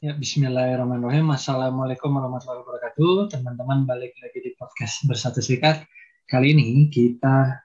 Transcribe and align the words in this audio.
Ya, 0.00 0.16
Bismillahirrahmanirrahim. 0.16 1.28
Assalamualaikum 1.28 2.08
warahmatullahi 2.08 2.64
wabarakatuh. 2.64 3.36
Teman-teman 3.36 3.84
balik 3.84 4.16
lagi 4.16 4.40
di 4.40 4.56
podcast 4.56 5.04
Bersatu 5.04 5.44
Serikat. 5.44 5.84
Kali 6.24 6.56
ini 6.56 6.88
kita 6.88 7.60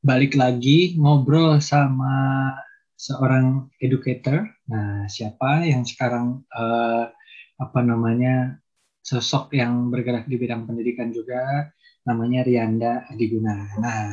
balik 0.00 0.32
lagi 0.32 0.96
ngobrol 0.96 1.60
sama 1.60 2.56
seorang 2.96 3.68
educator. 3.84 4.48
Nah, 4.64 5.04
siapa 5.12 5.68
yang 5.68 5.84
sekarang 5.84 6.40
uh, 6.56 7.12
apa 7.60 7.80
namanya 7.84 8.56
sosok 9.04 9.52
yang 9.52 9.92
bergerak 9.92 10.24
di 10.24 10.40
bidang 10.40 10.64
pendidikan 10.64 11.12
juga, 11.12 11.68
namanya 12.08 12.48
Rianda 12.48 13.04
Adiguna. 13.12 13.68
Nah, 13.76 14.08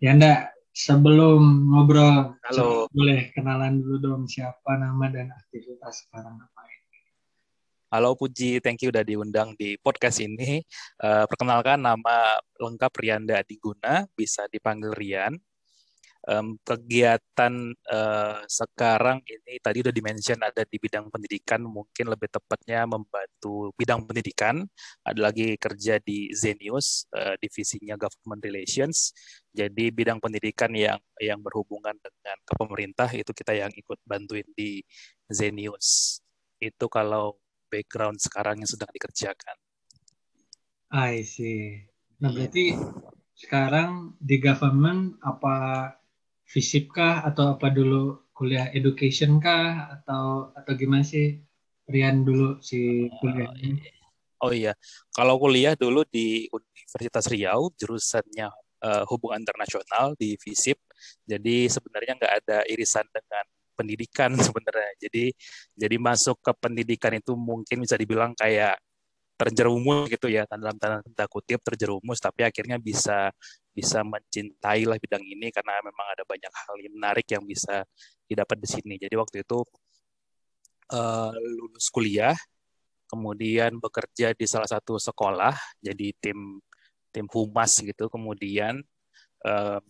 Rianda, 0.00 0.48
sebelum 0.72 1.76
ngobrol, 1.76 2.40
Halo. 2.40 2.88
boleh 2.88 3.36
kenalan 3.36 3.84
dulu 3.84 3.96
dong 4.00 4.24
siapa 4.24 4.80
nama 4.80 5.12
dan 5.12 5.28
aktivitas 5.28 6.08
sekarang 6.08 6.40
Halo 7.94 8.18
Puji, 8.18 8.58
thank 8.58 8.82
you 8.82 8.90
udah 8.90 9.06
diundang 9.06 9.54
di 9.54 9.78
podcast 9.78 10.18
ini. 10.18 10.58
Uh, 10.98 11.30
perkenalkan 11.30 11.78
nama 11.78 12.42
lengkap 12.58 12.90
Rianda 12.90 13.38
Adiguna, 13.38 14.02
bisa 14.18 14.50
dipanggil 14.50 14.90
Rian. 14.98 15.38
Um, 16.26 16.58
kegiatan 16.66 17.54
uh, 17.86 18.42
sekarang 18.50 19.22
ini 19.22 19.62
tadi 19.62 19.86
udah 19.86 19.94
dimention 19.94 20.42
ada 20.42 20.66
di 20.66 20.74
bidang 20.82 21.06
pendidikan, 21.06 21.62
mungkin 21.62 22.10
lebih 22.10 22.34
tepatnya 22.34 22.82
membantu 22.82 23.70
bidang 23.78 24.02
pendidikan. 24.10 24.66
Ada 25.06 25.30
lagi 25.30 25.54
kerja 25.54 26.02
di 26.02 26.34
Zenius, 26.34 27.06
uh, 27.14 27.38
divisinya 27.38 27.94
Government 27.94 28.42
Relations. 28.42 29.14
Jadi 29.54 29.94
bidang 29.94 30.18
pendidikan 30.18 30.74
yang 30.74 30.98
yang 31.22 31.38
berhubungan 31.38 31.94
dengan 32.02 32.36
ke 32.42 32.58
pemerintah 32.58 33.06
itu 33.14 33.30
kita 33.30 33.54
yang 33.54 33.70
ikut 33.70 34.02
bantuin 34.02 34.50
di 34.58 34.82
Zenius. 35.30 36.18
Itu 36.58 36.90
kalau 36.90 37.38
background 37.74 38.22
sekarang 38.22 38.62
yang 38.62 38.70
sedang 38.70 38.90
dikerjakan. 38.94 39.56
I 40.94 41.26
see. 41.26 41.82
Nah 42.22 42.30
berarti 42.30 42.78
sekarang 43.34 44.14
di 44.22 44.38
government 44.38 45.18
apa 45.26 45.90
fisip 46.46 46.94
kah 46.94 47.26
atau 47.26 47.58
apa 47.58 47.74
dulu 47.74 48.30
kuliah 48.30 48.70
education 48.70 49.42
kah 49.42 49.90
atau 49.98 50.54
atau 50.54 50.72
gimana 50.78 51.02
sih 51.02 51.42
Rian 51.90 52.22
dulu 52.22 52.62
si 52.62 53.10
kuliah 53.18 53.50
ini? 53.60 53.82
Oh 54.40 54.52
iya, 54.52 54.72
kalau 55.12 55.36
kuliah 55.36 55.76
dulu 55.76 56.04
di 56.08 56.48
Universitas 56.48 57.28
Riau 57.28 57.68
jurusannya 57.76 58.48
uh, 58.84 59.04
hubungan 59.08 59.40
internasional 59.44 60.16
di 60.16 60.36
FISIP. 60.36 60.80
Jadi 61.24 61.68
sebenarnya 61.68 62.16
nggak 62.16 62.34
ada 62.44 62.58
irisan 62.68 63.04
dengan 63.12 63.44
pendidikan 63.74 64.32
sebenarnya. 64.46 64.90
Jadi 65.02 65.34
jadi 65.74 65.96
masuk 66.00 66.40
ke 66.40 66.52
pendidikan 66.56 67.12
itu 67.14 67.34
mungkin 67.34 67.84
bisa 67.84 67.98
dibilang 67.98 68.32
kayak 68.38 68.78
terjerumus 69.34 70.06
gitu 70.06 70.30
ya 70.30 70.46
dalam 70.46 70.78
tanda, 70.78 71.02
tanda 71.02 71.26
kutip 71.26 71.58
terjerumus 71.58 72.22
tapi 72.22 72.46
akhirnya 72.46 72.78
bisa 72.78 73.34
bisa 73.74 74.06
mencintai 74.06 74.86
lah 74.86 74.94
bidang 74.94 75.26
ini 75.26 75.50
karena 75.50 75.82
memang 75.82 76.06
ada 76.14 76.22
banyak 76.22 76.52
hal 76.54 76.76
yang 76.78 76.94
menarik 76.94 77.26
yang 77.26 77.42
bisa 77.42 77.82
didapat 78.30 78.62
di 78.62 78.68
sini. 78.70 78.94
Jadi 78.94 79.14
waktu 79.18 79.42
itu 79.42 79.58
uh, 80.94 81.34
lulus 81.34 81.90
kuliah, 81.90 82.38
kemudian 83.10 83.82
bekerja 83.82 84.30
di 84.38 84.46
salah 84.46 84.70
satu 84.70 85.02
sekolah 85.02 85.58
jadi 85.82 86.14
tim 86.22 86.62
tim 87.10 87.26
humas 87.30 87.82
gitu, 87.82 88.06
kemudian 88.06 88.78
uh, 89.46 89.82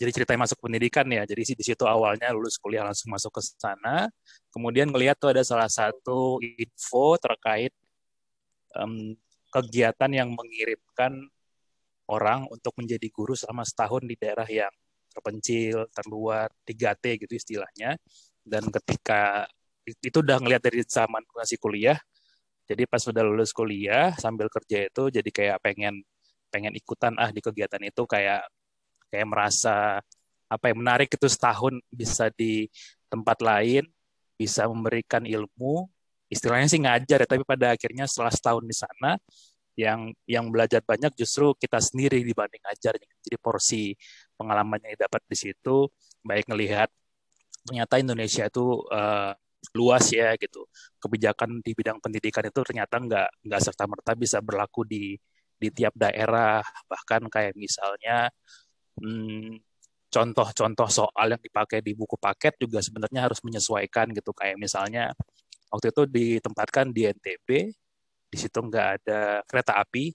jadi 0.00 0.10
cerita 0.10 0.34
masuk 0.34 0.58
pendidikan 0.58 1.06
ya. 1.06 1.22
Jadi 1.22 1.54
di 1.54 1.64
situ 1.64 1.84
awalnya 1.86 2.32
lulus 2.34 2.58
kuliah 2.58 2.82
langsung 2.82 3.12
masuk 3.12 3.38
ke 3.38 3.40
sana. 3.44 4.10
Kemudian 4.50 4.90
ngelihat 4.90 5.16
tuh 5.20 5.30
ada 5.30 5.42
salah 5.46 5.70
satu 5.70 6.42
info 6.42 7.16
terkait 7.22 7.70
um, 8.76 9.14
kegiatan 9.52 10.10
yang 10.10 10.32
mengirimkan 10.32 11.12
orang 12.10 12.48
untuk 12.50 12.74
menjadi 12.80 13.06
guru 13.12 13.36
selama 13.36 13.62
setahun 13.62 14.02
di 14.04 14.16
daerah 14.18 14.48
yang 14.48 14.72
terpencil, 15.12 15.86
terluar, 15.92 16.48
3T 16.64 17.28
gitu 17.28 17.32
istilahnya. 17.36 17.94
Dan 18.42 18.72
ketika 18.72 19.46
itu 19.86 20.18
udah 20.18 20.40
ngelihat 20.40 20.62
dari 20.66 20.82
zaman 20.82 21.22
masih 21.36 21.60
kuliah, 21.60 21.98
jadi 22.66 22.88
pas 22.88 23.02
sudah 23.02 23.22
lulus 23.22 23.52
kuliah 23.52 24.14
sambil 24.18 24.48
kerja 24.48 24.88
itu 24.88 25.02
jadi 25.12 25.30
kayak 25.30 25.58
pengen 25.62 26.00
pengen 26.48 26.72
ikutan 26.76 27.16
ah 27.18 27.28
di 27.32 27.40
kegiatan 27.42 27.80
itu 27.82 28.02
kayak 28.06 28.46
kayak 29.12 29.28
merasa 29.28 30.00
apa 30.48 30.64
yang 30.72 30.80
menarik 30.80 31.12
itu 31.12 31.28
setahun 31.28 31.76
bisa 31.92 32.32
di 32.32 32.68
tempat 33.12 33.44
lain 33.44 33.84
bisa 34.40 34.64
memberikan 34.64 35.22
ilmu. 35.28 35.88
Istilahnya 36.32 36.68
sih 36.72 36.80
ngajar 36.80 37.18
ya 37.22 37.28
tapi 37.28 37.44
pada 37.44 37.76
akhirnya 37.76 38.08
setelah 38.08 38.32
setahun 38.32 38.64
di 38.64 38.72
sana 38.72 39.20
yang 39.76 40.12
yang 40.28 40.48
belajar 40.52 40.80
banyak 40.84 41.12
justru 41.16 41.52
kita 41.56 41.76
sendiri 41.80 42.24
dibanding 42.24 42.60
ngajar. 42.64 42.96
Jadi 42.96 43.36
porsi 43.36 43.92
pengalamannya 44.40 44.96
yang 44.96 45.00
dapat 45.08 45.22
di 45.28 45.36
situ 45.36 45.88
baik 46.24 46.48
ngelihat 46.48 46.88
ternyata 47.68 47.94
Indonesia 48.00 48.48
itu 48.48 48.80
uh, 48.88 49.32
luas 49.76 50.08
ya 50.10 50.34
gitu. 50.40 50.66
Kebijakan 50.98 51.60
di 51.62 51.72
bidang 51.76 52.00
pendidikan 52.02 52.44
itu 52.48 52.60
ternyata 52.64 52.96
nggak 52.98 53.28
nggak 53.46 53.60
serta 53.62 53.84
merta 53.86 54.12
bisa 54.18 54.40
berlaku 54.42 54.82
di 54.88 55.14
di 55.60 55.68
tiap 55.70 55.94
daerah. 55.94 56.64
Bahkan 56.88 57.28
kayak 57.30 57.54
misalnya 57.54 58.28
Hmm, 59.00 59.56
contoh-contoh 60.12 60.88
soal 60.92 61.26
yang 61.32 61.42
dipakai 61.42 61.80
di 61.80 61.96
buku 61.96 62.16
paket 62.20 62.54
juga 62.60 62.84
sebenarnya 62.84 63.20
harus 63.30 63.40
menyesuaikan 63.46 64.12
gitu. 64.12 64.30
Kayak 64.36 64.56
misalnya 64.60 65.04
waktu 65.72 65.88
itu 65.92 66.02
ditempatkan 66.08 66.92
di 66.92 67.08
NTB 67.08 67.48
di 68.32 68.36
situ 68.40 68.58
nggak 68.60 68.88
ada 69.04 69.44
kereta 69.44 69.76
api 69.80 70.12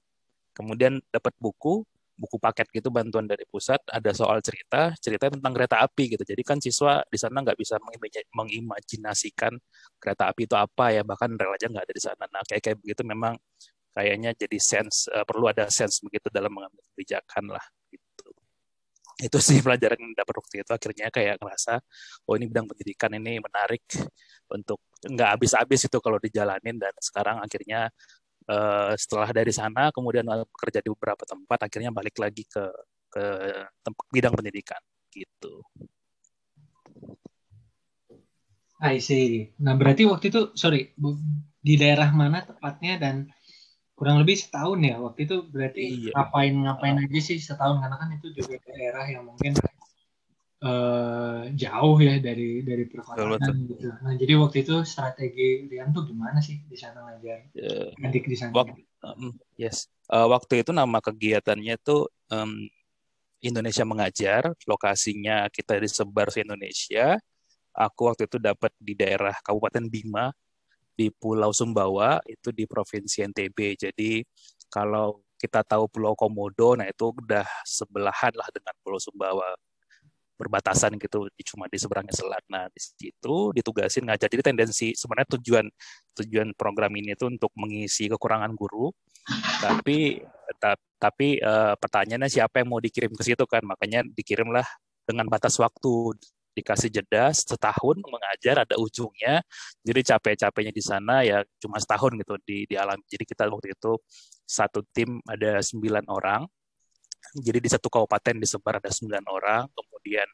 kemudian 0.58 0.98
dapat 1.14 1.34
buku 1.38 1.86
buku 2.18 2.38
paket 2.42 2.66
gitu 2.74 2.90
bantuan 2.90 3.30
dari 3.30 3.46
pusat 3.46 3.78
ada 3.94 4.10
soal 4.10 4.42
cerita 4.42 4.90
cerita 4.98 5.30
tentang 5.30 5.54
kereta 5.54 5.86
api 5.86 6.18
gitu. 6.18 6.24
Jadi 6.26 6.42
kan 6.42 6.58
siswa 6.58 7.06
di 7.06 7.18
sana 7.22 7.46
nggak 7.46 7.58
bisa 7.62 7.78
mengimajinasikan 8.34 9.54
kereta 10.02 10.34
api 10.34 10.50
itu 10.50 10.58
apa 10.58 10.98
ya 10.98 11.06
bahkan 11.06 11.30
rel 11.38 11.54
aja 11.54 11.70
nggak 11.70 11.86
ada 11.86 11.94
di 11.94 12.04
sana. 12.04 12.26
Nah 12.34 12.42
kayak 12.50 12.62
kayak 12.66 12.78
begitu 12.82 13.02
memang 13.06 13.38
kayaknya 13.94 14.34
jadi 14.34 14.58
sense 14.58 15.10
uh, 15.14 15.26
perlu 15.30 15.46
ada 15.50 15.70
sense 15.70 16.02
begitu 16.02 16.30
dalam 16.34 16.50
mengambil 16.50 16.82
kebijakan 16.94 17.54
lah 17.54 17.66
itu 19.18 19.38
sih 19.42 19.58
pelajaran 19.66 19.98
yang 19.98 20.14
dapat 20.14 20.36
waktu 20.38 20.56
itu 20.62 20.72
akhirnya 20.72 21.08
kayak 21.10 21.36
ngerasa 21.42 21.74
oh 22.30 22.34
ini 22.38 22.46
bidang 22.50 22.68
pendidikan 22.70 23.12
ini 23.18 23.42
menarik 23.42 23.84
untuk 24.54 24.80
nggak 25.04 25.30
habis-habis 25.38 25.90
itu 25.90 25.98
kalau 25.98 26.18
dijalanin 26.22 26.78
dan 26.78 26.94
sekarang 27.02 27.42
akhirnya 27.42 27.90
uh, 28.50 28.94
setelah 28.94 29.30
dari 29.34 29.54
sana 29.54 29.90
kemudian 29.90 30.26
bekerja 30.26 30.80
di 30.82 30.90
beberapa 30.94 31.24
tempat 31.26 31.70
akhirnya 31.70 31.92
balik 31.92 32.18
lagi 32.22 32.46
ke 32.46 32.64
ke 33.08 33.26
tempat 33.82 34.06
bidang 34.12 34.34
pendidikan 34.36 34.82
gitu. 35.10 35.64
I 38.78 39.02
see. 39.02 39.50
Nah 39.58 39.74
berarti 39.74 40.06
waktu 40.06 40.30
itu 40.30 40.54
sorry 40.54 40.94
di 41.58 41.74
daerah 41.82 42.14
mana 42.14 42.46
tepatnya 42.46 43.02
dan 43.02 43.26
kurang 43.98 44.22
lebih 44.22 44.38
setahun 44.38 44.78
ya 44.86 45.02
waktu 45.02 45.26
itu 45.26 45.36
berarti 45.50 45.84
iya. 45.90 46.14
ngapain 46.14 46.54
ngapain 46.54 46.98
aja 47.02 47.20
sih 47.20 47.42
setahun 47.42 47.82
karena 47.82 47.98
kan 47.98 48.10
itu 48.14 48.28
juga 48.30 48.62
daerah 48.70 49.10
yang 49.10 49.26
mungkin 49.26 49.58
uh, 50.62 51.50
jauh 51.58 51.98
ya 51.98 52.22
dari 52.22 52.62
dari 52.62 52.86
perkotaan 52.86 53.58
gitu. 53.66 53.90
Nah 54.06 54.14
jadi 54.14 54.34
waktu 54.38 54.62
itu 54.62 54.86
strategi 54.86 55.66
Rian 55.66 55.90
tuh 55.90 56.06
gimana 56.06 56.38
sih 56.46 56.62
di 56.62 56.78
sana 56.78 57.10
ngajar 57.10 57.50
uh, 57.58 58.06
adik 58.06 58.30
di 58.30 58.38
sana? 58.38 58.54
Waktu, 58.54 58.86
um, 59.02 59.34
yes, 59.58 59.90
uh, 60.14 60.30
waktu 60.30 60.62
itu 60.62 60.70
nama 60.70 61.02
kegiatannya 61.02 61.76
tuh 61.82 62.06
um, 62.30 62.70
Indonesia 63.42 63.86
mengajar, 63.86 64.54
lokasinya 64.66 65.50
kita 65.50 65.78
disebar 65.78 66.34
se 66.34 66.42
Indonesia. 66.42 67.18
Aku 67.78 68.10
waktu 68.10 68.26
itu 68.26 68.42
dapat 68.42 68.74
di 68.82 68.98
daerah 68.98 69.38
Kabupaten 69.46 69.86
Bima, 69.86 70.34
di 70.98 71.14
Pulau 71.14 71.54
Sumbawa 71.54 72.18
itu 72.26 72.50
di 72.50 72.66
Provinsi 72.66 73.22
NTB. 73.30 73.78
Jadi 73.78 74.26
kalau 74.74 75.22
kita 75.38 75.62
tahu 75.62 75.86
Pulau 75.88 76.18
Komodo, 76.18 76.74
nah 76.74 76.90
itu 76.90 77.14
udah 77.14 77.46
sebelahan 77.62 78.34
lah 78.34 78.50
dengan 78.50 78.74
Pulau 78.82 78.98
Sumbawa 78.98 79.54
berbatasan 80.38 81.02
gitu 81.02 81.26
cuma 81.54 81.66
di 81.66 81.78
seberangnya 81.82 82.14
selat. 82.14 82.46
Nah 82.50 82.70
di 82.70 82.78
situ 82.82 83.52
ditugasin 83.58 84.06
ngajar. 84.06 84.30
Jadi 84.30 84.44
tendensi 84.46 84.88
sebenarnya 84.94 85.38
tujuan 85.38 85.66
tujuan 86.22 86.54
program 86.54 86.94
ini 86.94 87.18
itu 87.18 87.26
untuk 87.26 87.50
mengisi 87.58 88.06
kekurangan 88.06 88.54
guru. 88.54 88.94
Tapi 89.60 90.22
ta, 90.62 90.78
tapi 91.02 91.42
uh, 91.42 91.74
pertanyaannya 91.76 92.30
siapa 92.30 92.62
yang 92.62 92.70
mau 92.70 92.80
dikirim 92.80 93.12
ke 93.12 93.24
situ 93.26 93.44
kan? 93.50 93.66
Makanya 93.66 94.06
dikirimlah 94.06 94.64
dengan 95.10 95.26
batas 95.28 95.58
waktu 95.58 96.16
dikasih 96.58 96.90
jeda 96.90 97.30
setahun 97.34 97.98
mengajar 98.02 98.66
ada 98.66 98.76
ujungnya. 98.82 99.42
Jadi 99.86 100.02
capek-capeknya 100.14 100.74
di 100.74 100.84
sana 100.84 101.22
ya 101.22 101.46
cuma 101.62 101.78
setahun 101.78 102.18
gitu 102.18 102.34
di 102.44 102.66
di 102.66 102.76
alam 102.76 102.98
jadi 103.06 103.24
kita 103.24 103.48
waktu 103.50 103.74
itu 103.74 103.98
satu 104.48 104.82
tim 104.96 105.22
ada 105.28 105.62
sembilan 105.62 106.06
orang. 106.10 106.42
Jadi 107.38 107.60
di 107.60 107.70
satu 107.70 107.88
kabupaten 107.92 108.40
disebar 108.40 108.80
ada 108.80 108.90
sembilan 108.90 109.26
orang. 109.28 109.64
Kemudian 109.74 110.28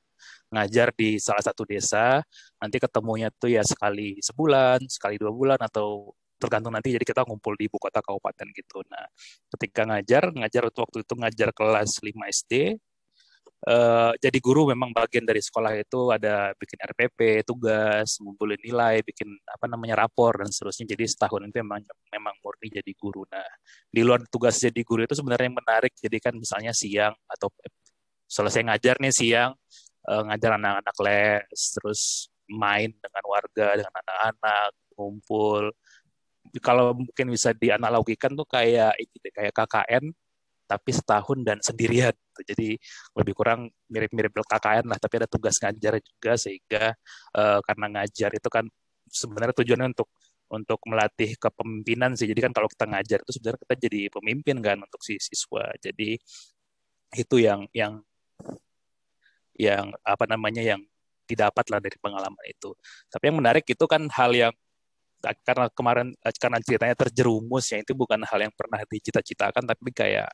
ngajar 0.53 0.93
di 0.95 1.17
salah 1.17 1.41
satu 1.43 1.65
desa. 1.65 2.21
Nanti 2.61 2.77
ketemunya 2.79 3.29
tuh 3.33 3.51
ya 3.51 3.63
sekali 3.65 4.21
sebulan 4.21 4.85
sekali 4.87 5.17
dua 5.17 5.33
bulan 5.33 5.59
atau 5.59 6.13
tergantung 6.43 6.75
nanti 6.75 6.91
jadi 6.91 7.05
kita 7.07 7.21
ngumpul 7.23 7.55
di 7.55 7.71
ibu 7.71 7.79
kota 7.79 8.03
kabupaten 8.03 8.47
gitu. 8.51 8.83
Nah 8.91 9.07
ketika 9.55 9.87
ngajar 9.87 10.23
ngajar 10.35 10.63
waktu 10.67 10.97
itu 11.07 11.13
ngajar 11.15 11.49
kelas 11.55 12.03
5 12.03 12.11
SD 12.43 12.53
uh, 13.67 14.11
jadi 14.19 14.37
guru 14.43 14.71
memang 14.71 14.91
bagian 14.91 15.23
dari 15.23 15.39
sekolah 15.39 15.73
itu 15.79 16.11
ada 16.11 16.51
bikin 16.59 16.79
RPP, 16.83 17.47
tugas, 17.47 18.19
ngumpulin 18.19 18.59
nilai, 18.59 18.99
bikin 19.03 19.27
apa 19.47 19.65
namanya 19.71 20.05
rapor 20.05 20.43
dan 20.43 20.49
seterusnya. 20.51 20.95
Jadi 20.95 21.05
setahun 21.07 21.47
itu 21.47 21.57
memang 21.63 21.81
memang 22.11 22.35
murni 22.43 22.67
jadi 22.71 22.91
guru. 22.95 23.23
Nah, 23.31 23.47
di 23.87 24.01
luar 24.03 24.23
tugas 24.27 24.59
jadi 24.59 24.81
guru 24.83 25.07
itu 25.07 25.15
sebenarnya 25.15 25.47
yang 25.51 25.57
menarik. 25.57 25.93
Jadi 25.95 26.17
kan 26.19 26.33
misalnya 26.35 26.71
siang 26.75 27.15
atau 27.27 27.47
selesai 28.27 28.65
ngajar 28.65 28.97
nih 28.97 29.13
siang 29.13 29.51
uh, 30.09 30.21
ngajar 30.27 30.57
anak-anak 30.59 30.95
les, 31.05 31.59
terus 31.75 32.01
main 32.49 32.91
dengan 32.91 33.23
warga, 33.27 33.67
dengan 33.79 33.93
anak-anak, 34.03 34.71
ngumpul. 34.95 35.71
Kalau 36.59 36.93
mungkin 36.93 37.27
bisa 37.31 37.55
dianalogikan 37.55 38.35
tuh 38.35 38.45
kayak 38.45 38.93
kayak 39.31 39.53
KKN 39.55 40.11
tapi 40.73 40.89
setahun 40.89 41.39
dan 41.45 41.57
sendirian. 41.61 42.13
Gitu. 42.13 42.41
Jadi 42.49 42.69
lebih 43.13 43.33
kurang 43.37 43.69
mirip-mirip 43.93 44.33
KKN 44.33 44.89
lah, 44.89 44.97
tapi 44.97 45.21
ada 45.21 45.29
tugas 45.29 45.61
ngajar 45.61 46.01
juga 46.01 46.33
sehingga 46.33 46.97
uh, 47.37 47.59
karena 47.61 47.85
ngajar 48.01 48.33
itu 48.33 48.49
kan 48.49 48.65
sebenarnya 49.05 49.53
tujuannya 49.53 49.87
untuk 49.93 50.09
untuk 50.49 50.79
melatih 50.89 51.37
kepemimpinan 51.37 52.17
sih. 52.17 52.25
Jadi 52.25 52.49
kan 52.49 52.51
kalau 52.53 52.65
kita 52.69 52.85
ngajar 52.89 53.19
itu 53.21 53.31
sebenarnya 53.37 53.59
kita 53.69 53.75
jadi 53.89 54.01
pemimpin 54.09 54.57
kan 54.61 54.77
untuk 54.81 55.01
si 55.05 55.17
siswa. 55.21 55.69
Jadi 55.77 56.17
itu 57.13 57.35
yang 57.37 57.69
yang 57.73 58.01
yang 59.57 59.93
apa 60.01 60.25
namanya 60.25 60.65
yang 60.65 60.81
didapat 61.29 61.65
lah 61.69 61.79
dari 61.81 61.97
pengalaman 62.01 62.45
itu. 62.49 62.73
Tapi 63.09 63.23
yang 63.29 63.37
menarik 63.41 63.65
itu 63.65 63.85
kan 63.85 64.05
hal 64.09 64.33
yang 64.33 64.53
karena 65.23 65.71
kemarin 65.71 66.11
karena 66.35 66.59
ceritanya 66.59 66.95
terjerumus 66.99 67.71
ya 67.71 67.79
itu 67.79 67.95
bukan 67.95 68.19
hal 68.27 68.43
yang 68.43 68.51
pernah 68.51 68.83
dicita-citakan 68.83 69.63
tapi 69.63 69.95
kayak 69.95 70.27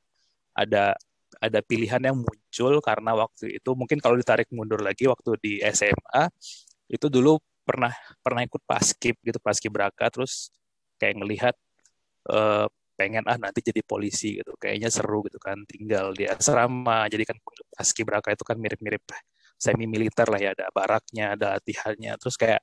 ada 0.59 0.99
ada 1.39 1.59
pilihan 1.63 2.01
yang 2.03 2.19
muncul 2.19 2.73
karena 2.83 3.15
waktu 3.15 3.61
itu 3.61 3.71
mungkin 3.77 4.03
kalau 4.03 4.19
ditarik 4.19 4.51
mundur 4.51 4.83
lagi 4.83 5.07
waktu 5.07 5.39
di 5.39 5.53
SMA 5.71 6.27
itu 6.91 7.07
dulu 7.07 7.39
pernah 7.63 7.93
pernah 8.19 8.41
ikut 8.43 8.59
paskib 8.65 9.15
gitu 9.23 9.39
paskib 9.39 9.71
braka 9.71 10.09
terus 10.11 10.51
kayak 10.99 11.15
ngelihat 11.21 11.55
uh, 12.27 12.67
pengen 12.99 13.23
ah 13.31 13.39
nanti 13.39 13.63
jadi 13.63 13.79
polisi 13.79 14.43
gitu. 14.43 14.51
Kayaknya 14.59 14.89
seru 14.91 15.23
gitu 15.23 15.39
kan 15.39 15.63
tinggal 15.63 16.11
di 16.11 16.27
asrama. 16.27 17.07
Jadi 17.07 17.23
kan 17.23 17.39
paskib 17.71 18.11
braka 18.11 18.35
itu 18.35 18.43
kan 18.43 18.59
mirip-mirip 18.59 18.99
semi 19.55 19.87
militer 19.87 20.27
lah 20.27 20.39
ya 20.39 20.51
ada 20.51 20.67
baraknya 20.75 21.39
ada 21.39 21.55
latihannya. 21.55 22.19
Terus 22.19 22.35
kayak 22.35 22.59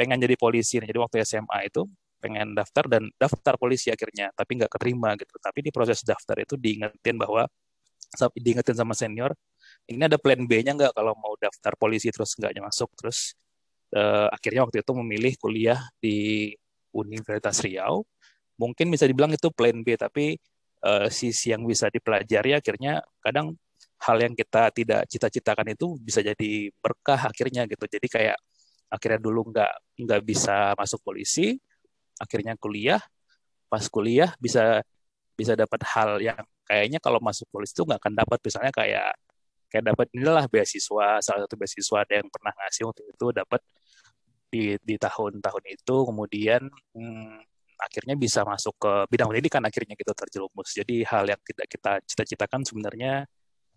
pengen 0.00 0.16
jadi 0.24 0.34
polisi. 0.40 0.80
Jadi 0.80 0.96
waktu 0.96 1.20
SMA 1.28 1.68
itu 1.68 1.84
pengen 2.18 2.54
daftar 2.54 2.84
dan 2.90 3.08
daftar 3.16 3.54
polisi 3.56 3.88
akhirnya 3.94 4.30
tapi 4.34 4.58
nggak 4.58 4.70
keterima 4.74 5.14
gitu. 5.18 5.34
Tapi 5.38 5.58
di 5.64 5.70
proses 5.74 6.02
daftar 6.02 6.36
itu 6.42 6.54
diingetin 6.58 7.16
bahwa 7.18 7.46
diingetin 8.34 8.76
sama 8.76 8.96
senior 8.96 9.36
ini 9.88 10.04
ada 10.04 10.16
plan 10.20 10.40
B-nya 10.44 10.76
nggak 10.76 10.92
kalau 10.96 11.14
mau 11.16 11.34
daftar 11.40 11.72
polisi? 11.78 12.12
Terus 12.12 12.36
nggak 12.36 12.60
masuk. 12.60 12.90
Terus 12.98 13.32
uh, 13.96 14.28
akhirnya 14.32 14.68
waktu 14.68 14.84
itu 14.84 14.92
memilih 14.96 15.32
kuliah 15.40 15.80
di 16.00 16.52
Universitas 16.92 17.60
Riau. 17.64 18.04
Mungkin 18.58 18.90
bisa 18.90 19.06
dibilang 19.06 19.30
itu 19.32 19.48
plan 19.54 19.76
B 19.86 19.94
tapi 19.94 20.34
uh, 20.82 21.06
sisi 21.08 21.54
yang 21.54 21.62
bisa 21.64 21.88
dipelajari 21.88 22.58
akhirnya 22.58 23.00
kadang 23.22 23.54
hal 23.98 24.16
yang 24.18 24.34
kita 24.34 24.70
tidak 24.74 25.06
cita-citakan 25.10 25.74
itu 25.74 25.98
bisa 25.98 26.22
jadi 26.22 26.70
berkah 26.82 27.30
akhirnya 27.30 27.66
gitu. 27.70 27.86
Jadi 27.86 28.06
kayak 28.10 28.38
akhirnya 28.88 29.20
dulu 29.20 29.52
nggak 29.52 29.72
nggak 30.04 30.22
bisa 30.24 30.72
masuk 30.74 31.00
polisi 31.04 31.60
akhirnya 32.18 32.54
kuliah 32.58 33.00
pas 33.68 33.84
kuliah 33.86 34.32
bisa 34.40 34.82
bisa 35.38 35.54
dapat 35.54 35.80
hal 35.94 36.18
yang 36.18 36.40
kayaknya 36.66 36.98
kalau 36.98 37.22
masuk 37.22 37.46
polisi 37.48 37.72
itu 37.76 37.86
nggak 37.86 38.00
akan 38.02 38.14
dapat. 38.18 38.38
Misalnya 38.42 38.72
kayak 38.74 39.10
kayak 39.68 39.84
dapat 39.94 40.06
inilah 40.16 40.44
beasiswa 40.50 41.20
salah 41.22 41.40
satu 41.44 41.54
beasiswa 41.54 41.96
ada 42.02 42.14
yang 42.18 42.28
pernah 42.32 42.52
ngasih 42.56 42.82
waktu 42.88 43.02
itu 43.12 43.26
dapat 43.30 43.60
di 44.50 44.64
di 44.82 44.96
tahun-tahun 44.98 45.64
itu. 45.70 45.96
Kemudian 46.08 46.62
hmm, 46.68 47.36
akhirnya 47.78 48.14
bisa 48.18 48.42
masuk 48.42 48.74
ke 48.76 48.92
bidang 49.08 49.30
pendidikan 49.30 49.62
akhirnya 49.62 49.94
gitu 49.94 50.12
terjerumus. 50.12 50.68
Jadi 50.74 51.06
hal 51.06 51.24
yang 51.30 51.40
tidak 51.46 51.66
kita 51.70 51.92
cita-citakan 52.04 52.66
sebenarnya 52.66 53.24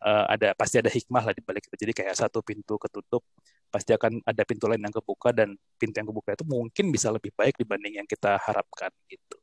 uh, 0.02 0.26
ada 0.28 0.58
pasti 0.58 0.82
ada 0.82 0.90
hikmah 0.90 1.24
lah 1.30 1.34
di 1.34 1.42
balik 1.46 1.70
itu 1.70 1.76
jadi 1.78 1.94
kayak 1.94 2.16
satu 2.18 2.42
pintu 2.42 2.76
ketutup 2.82 3.24
pasti 3.72 3.96
akan 3.96 4.20
ada 4.28 4.44
pintu 4.44 4.68
lain 4.68 4.84
yang 4.84 4.92
kebuka 4.92 5.32
dan 5.32 5.56
pintu 5.80 5.96
yang 6.04 6.10
kebuka 6.12 6.36
itu 6.36 6.44
mungkin 6.44 6.92
bisa 6.92 7.08
lebih 7.08 7.32
baik 7.38 7.56
dibanding 7.56 8.04
yang 8.04 8.08
kita 8.10 8.36
harapkan 8.36 8.92
gitu. 9.08 9.38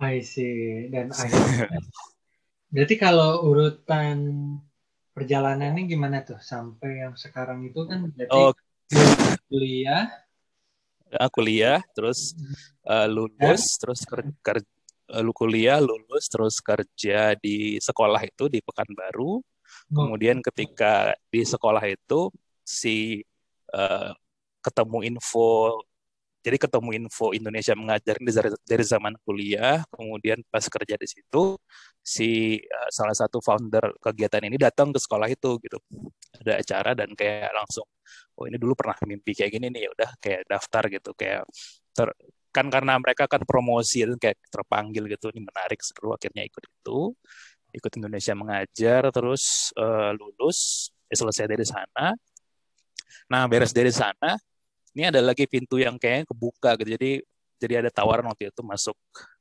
I 0.00 0.24
see. 0.24 0.88
Dan 0.88 1.12
akhirnya, 1.12 1.68
berarti 2.72 2.94
kalau 2.96 3.44
urutan 3.44 4.18
perjalanannya 5.14 5.84
gimana 5.86 6.26
tuh 6.26 6.40
sampai 6.42 7.06
yang 7.06 7.14
sekarang 7.14 7.62
itu 7.68 7.86
kan 7.86 8.10
berarti 8.10 8.34
oh. 8.34 8.50
kuliah, 9.46 10.10
ya, 11.06 11.22
kuliah, 11.30 11.80
terus 11.94 12.34
uh, 12.88 13.06
lulus, 13.06 13.62
ya? 13.62 13.78
terus 13.78 14.00
kerja, 14.42 14.73
lu 15.20 15.32
kuliah, 15.36 15.78
lulus, 15.82 16.30
terus 16.32 16.58
kerja 16.64 17.36
di 17.36 17.76
sekolah 17.76 18.24
itu 18.24 18.48
di 18.48 18.64
Pekanbaru, 18.64 19.42
Kemudian 19.90 20.40
ketika 20.40 21.12
di 21.28 21.42
sekolah 21.44 21.84
itu 21.86 22.32
si 22.64 23.20
uh, 23.74 24.10
ketemu 24.64 24.98
info 25.14 25.80
jadi 26.44 26.60
ketemu 26.60 26.90
info 27.00 27.32
Indonesia 27.32 27.72
mengajar 27.72 28.20
dari, 28.20 28.52
dari 28.68 28.84
zaman 28.84 29.16
kuliah, 29.24 29.80
kemudian 29.88 30.44
pas 30.52 30.60
kerja 30.68 30.92
di 31.00 31.08
situ 31.08 31.56
si 32.04 32.60
uh, 32.60 32.88
salah 32.92 33.16
satu 33.16 33.40
founder 33.40 33.96
kegiatan 33.96 34.44
ini 34.44 34.60
datang 34.60 34.92
ke 34.92 35.00
sekolah 35.00 35.28
itu 35.32 35.56
gitu. 35.64 35.78
Ada 36.44 36.60
acara 36.60 36.90
dan 36.92 37.16
kayak 37.16 37.48
langsung 37.52 37.88
oh 38.36 38.44
ini 38.44 38.60
dulu 38.60 38.76
pernah 38.76 38.96
mimpi 39.08 39.32
kayak 39.32 39.52
gini 39.56 39.66
nih 39.72 39.88
ya 39.88 39.90
udah 39.96 40.10
kayak 40.20 40.42
daftar 40.48 40.84
gitu. 40.92 41.10
Kayak 41.16 41.42
ter, 41.96 42.08
kan 42.54 42.70
karena 42.70 42.94
mereka 43.02 43.26
kan 43.26 43.42
promosi 43.42 44.06
itu 44.06 44.14
kayak 44.14 44.38
terpanggil 44.46 45.10
gitu 45.10 45.34
ini 45.34 45.42
menarik 45.42 45.82
seru 45.82 46.14
akhirnya 46.14 46.46
ikut 46.46 46.62
itu. 46.62 47.00
Ikut 47.74 47.92
Indonesia 47.98 48.34
mengajar 48.38 49.10
terus 49.10 49.74
uh, 49.74 50.14
lulus 50.14 50.90
ya 51.10 51.16
selesai 51.18 51.50
dari 51.50 51.66
sana. 51.66 52.14
Nah 53.26 53.42
beres 53.50 53.74
dari 53.74 53.90
sana 53.90 54.38
ini 54.94 55.10
ada 55.10 55.18
lagi 55.18 55.50
pintu 55.50 55.82
yang 55.82 55.98
kayaknya 55.98 56.30
kebuka 56.30 56.70
gitu. 56.78 56.94
Jadi 56.94 57.10
jadi 57.58 57.74
ada 57.82 57.90
tawaran 57.90 58.30
waktu 58.30 58.54
itu 58.54 58.62
masuk 58.62 58.94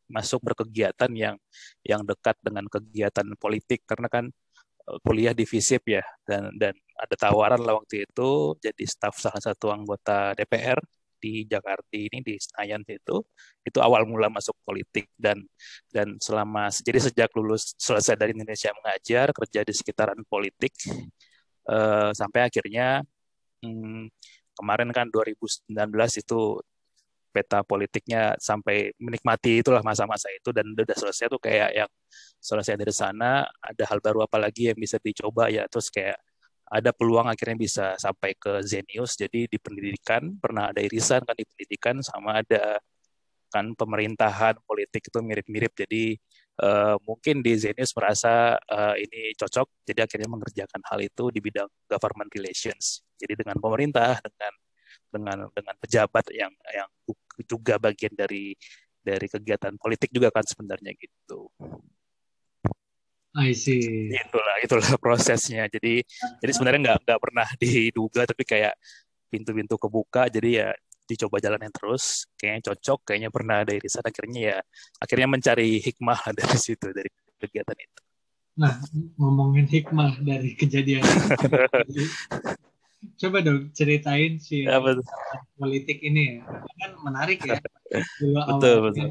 masuk 0.10 0.42
berkegiatan 0.42 1.12
yang 1.14 1.38
yang 1.86 2.02
dekat 2.02 2.34
dengan 2.42 2.66
kegiatan 2.66 3.28
politik. 3.38 3.86
Karena 3.86 4.10
kan 4.10 4.26
uh, 4.90 4.98
kuliah 5.06 5.38
di 5.38 5.46
FISIP 5.46 6.02
ya 6.02 6.04
dan 6.26 6.50
dan 6.58 6.74
ada 6.98 7.16
tawaran 7.18 7.62
lah 7.62 7.78
waktu 7.78 8.10
itu 8.10 8.58
jadi 8.58 8.84
staf 8.90 9.22
salah 9.22 9.42
satu 9.42 9.70
anggota 9.70 10.34
DPR 10.34 10.82
di 11.24 11.48
Jakarta 11.48 11.96
ini 11.96 12.20
di 12.20 12.36
Senayan 12.36 12.84
itu 12.84 13.24
itu 13.64 13.80
awal 13.80 14.04
mula 14.04 14.28
masuk 14.28 14.56
politik. 14.68 15.08
Dan 15.16 15.48
dan 15.96 16.20
selama 16.20 16.68
jadi 16.84 17.00
sejak 17.00 17.32
lulus 17.40 17.72
selesai 17.80 18.20
dari 18.20 18.36
Indonesia 18.36 18.76
mengajar 18.84 19.32
kerja 19.32 19.60
di 19.64 19.74
sekitaran 19.74 20.20
politik 20.28 20.76
uh, 21.72 22.12
sampai 22.12 22.52
akhirnya 22.52 23.08
hmm, 23.64 24.12
kemarin 24.60 24.90
kan 24.92 25.08
2019 25.08 25.72
itu 26.20 26.42
peta 27.34 27.66
politiknya 27.66 28.38
sampai 28.38 28.94
menikmati 29.02 29.66
itulah 29.66 29.82
masa-masa 29.82 30.30
itu 30.30 30.54
dan 30.54 30.70
udah 30.70 30.86
selesai 30.94 31.26
tuh 31.34 31.42
kayak 31.42 31.74
yang 31.74 31.90
selesai 32.38 32.78
dari 32.78 32.94
sana 32.94 33.50
ada 33.58 33.84
hal 33.90 33.98
baru 33.98 34.22
apa 34.30 34.38
lagi 34.38 34.70
yang 34.70 34.78
bisa 34.78 35.02
dicoba 35.02 35.50
ya? 35.50 35.66
Terus 35.66 35.90
kayak 35.90 36.20
ada 36.74 36.90
peluang 36.90 37.30
akhirnya 37.30 37.58
bisa 37.58 37.86
sampai 38.02 38.34
ke 38.34 38.66
Zenius. 38.66 39.14
Jadi 39.14 39.46
di 39.46 39.58
pendidikan 39.62 40.34
pernah 40.42 40.74
ada 40.74 40.82
irisan 40.82 41.22
kan 41.22 41.38
di 41.38 41.46
pendidikan 41.46 42.02
sama 42.02 42.42
ada 42.42 42.82
kan 43.54 43.78
pemerintahan 43.78 44.58
politik 44.66 45.06
itu 45.06 45.20
mirip-mirip. 45.22 45.70
Jadi 45.78 46.18
uh, 46.66 46.98
mungkin 47.06 47.46
di 47.46 47.54
Zenius 47.54 47.94
merasa 47.94 48.58
uh, 48.58 48.98
ini 48.98 49.38
cocok, 49.38 49.86
jadi 49.86 50.10
akhirnya 50.10 50.30
mengerjakan 50.34 50.82
hal 50.90 51.00
itu 51.06 51.30
di 51.30 51.38
bidang 51.38 51.70
government 51.86 52.34
relations. 52.34 53.06
Jadi 53.22 53.38
dengan 53.38 53.62
pemerintah, 53.62 54.18
dengan 54.26 54.54
dengan 55.14 55.38
dengan 55.54 55.76
pejabat 55.78 56.26
yang 56.34 56.50
yang 56.74 56.90
juga 57.46 57.78
bagian 57.78 58.18
dari 58.18 58.58
dari 59.04 59.28
kegiatan 59.30 59.78
politik 59.78 60.10
juga 60.10 60.34
kan 60.34 60.42
sebenarnya 60.42 60.98
gitu. 60.98 61.54
I 63.34 63.58
see. 63.58 64.14
Itulah 64.14 64.58
itulah 64.62 64.86
prosesnya. 65.04 65.66
Jadi 65.66 66.06
jadi 66.38 66.52
sebenarnya 66.54 66.80
nggak 66.90 67.00
nggak 67.10 67.20
pernah 67.22 67.48
diduga 67.62 68.22
tapi 68.30 68.44
kayak 68.46 68.74
pintu-pintu 69.34 69.82
kebuka 69.82 70.30
jadi 70.30 70.50
ya 70.54 70.70
dicoba 71.04 71.42
jalannya 71.42 71.74
terus 71.74 72.30
kayaknya 72.38 72.72
cocok 72.72 73.00
kayaknya 73.12 73.30
pernah 73.34 73.66
ada 73.66 73.74
irisan 73.76 74.06
akhirnya 74.06 74.40
ya 74.40 74.58
akhirnya 75.02 75.28
mencari 75.28 75.82
hikmah 75.82 76.20
dari 76.38 76.58
situ 76.62 76.88
dari 76.94 77.10
kegiatan 77.42 77.76
itu. 77.76 78.02
Nah, 78.54 78.78
ngomongin 79.18 79.66
hikmah 79.66 80.22
dari 80.22 80.54
kejadian. 80.54 81.02
Coba 83.18 83.42
dong 83.42 83.74
ceritain 83.74 84.38
si 84.38 84.64
ya, 84.64 84.78
politik 85.58 86.06
ini 86.06 86.38
ya. 86.38 86.46
Kan 86.62 86.92
menarik 87.02 87.42
ya. 87.42 87.58
Dulu 88.22 88.38
betul, 88.62 88.78
betul. 88.86 89.10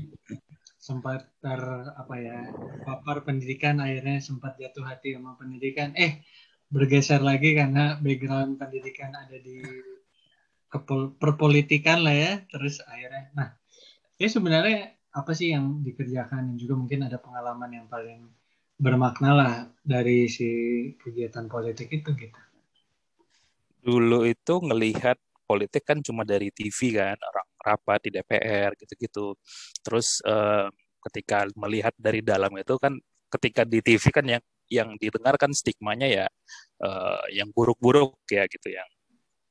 Sempat 0.82 1.30
ter 1.38 1.62
apa 1.94 2.14
ya 2.18 2.50
papar 2.82 3.22
pendidikan 3.22 3.78
akhirnya 3.78 4.18
sempat 4.18 4.58
jatuh 4.58 4.82
hati 4.82 5.14
sama 5.14 5.38
pendidikan. 5.38 5.94
Eh 5.94 6.26
bergeser 6.66 7.22
lagi 7.22 7.54
karena 7.54 8.02
background 8.02 8.58
pendidikan 8.58 9.14
ada 9.14 9.38
di 9.38 9.62
perpolitikan 11.22 12.02
lah 12.02 12.16
ya 12.16 12.32
terus 12.50 12.82
akhirnya. 12.82 13.30
Nah 13.38 13.48
ya 14.18 14.26
sebenarnya 14.26 14.98
apa 15.14 15.30
sih 15.38 15.54
yang 15.54 15.86
dikerjakan? 15.86 16.50
Dan 16.50 16.56
juga 16.58 16.74
mungkin 16.74 17.06
ada 17.06 17.22
pengalaman 17.22 17.70
yang 17.70 17.86
paling 17.86 18.26
bermakna 18.74 19.30
lah 19.30 19.54
dari 19.86 20.26
si 20.26 20.50
kegiatan 20.98 21.46
politik 21.46 21.94
itu 21.94 22.10
gitu. 22.18 22.40
Dulu 23.86 24.26
itu 24.26 24.54
ngelihat 24.58 25.14
politik 25.46 25.86
kan 25.86 26.02
cuma 26.02 26.26
dari 26.26 26.50
TV 26.50 26.98
kan, 26.98 27.14
rapat 27.62 28.10
di 28.10 28.10
DPR 28.18 28.74
gitu-gitu. 28.76 29.38
Terus 29.86 30.18
uh, 30.26 30.68
ketika 31.08 31.46
melihat 31.58 31.94
dari 31.98 32.22
dalam 32.22 32.50
itu 32.58 32.74
kan 32.78 32.94
ketika 33.32 33.62
di 33.64 33.80
TV 33.80 34.04
kan 34.12 34.26
yang 34.26 34.42
yang 34.70 34.88
didengarkan 34.96 35.52
stigmanya 35.52 36.08
ya 36.08 36.26
uh, 36.84 37.22
yang 37.32 37.50
buruk-buruk 37.52 38.16
ya 38.30 38.44
gitu 38.48 38.72
yang 38.72 38.88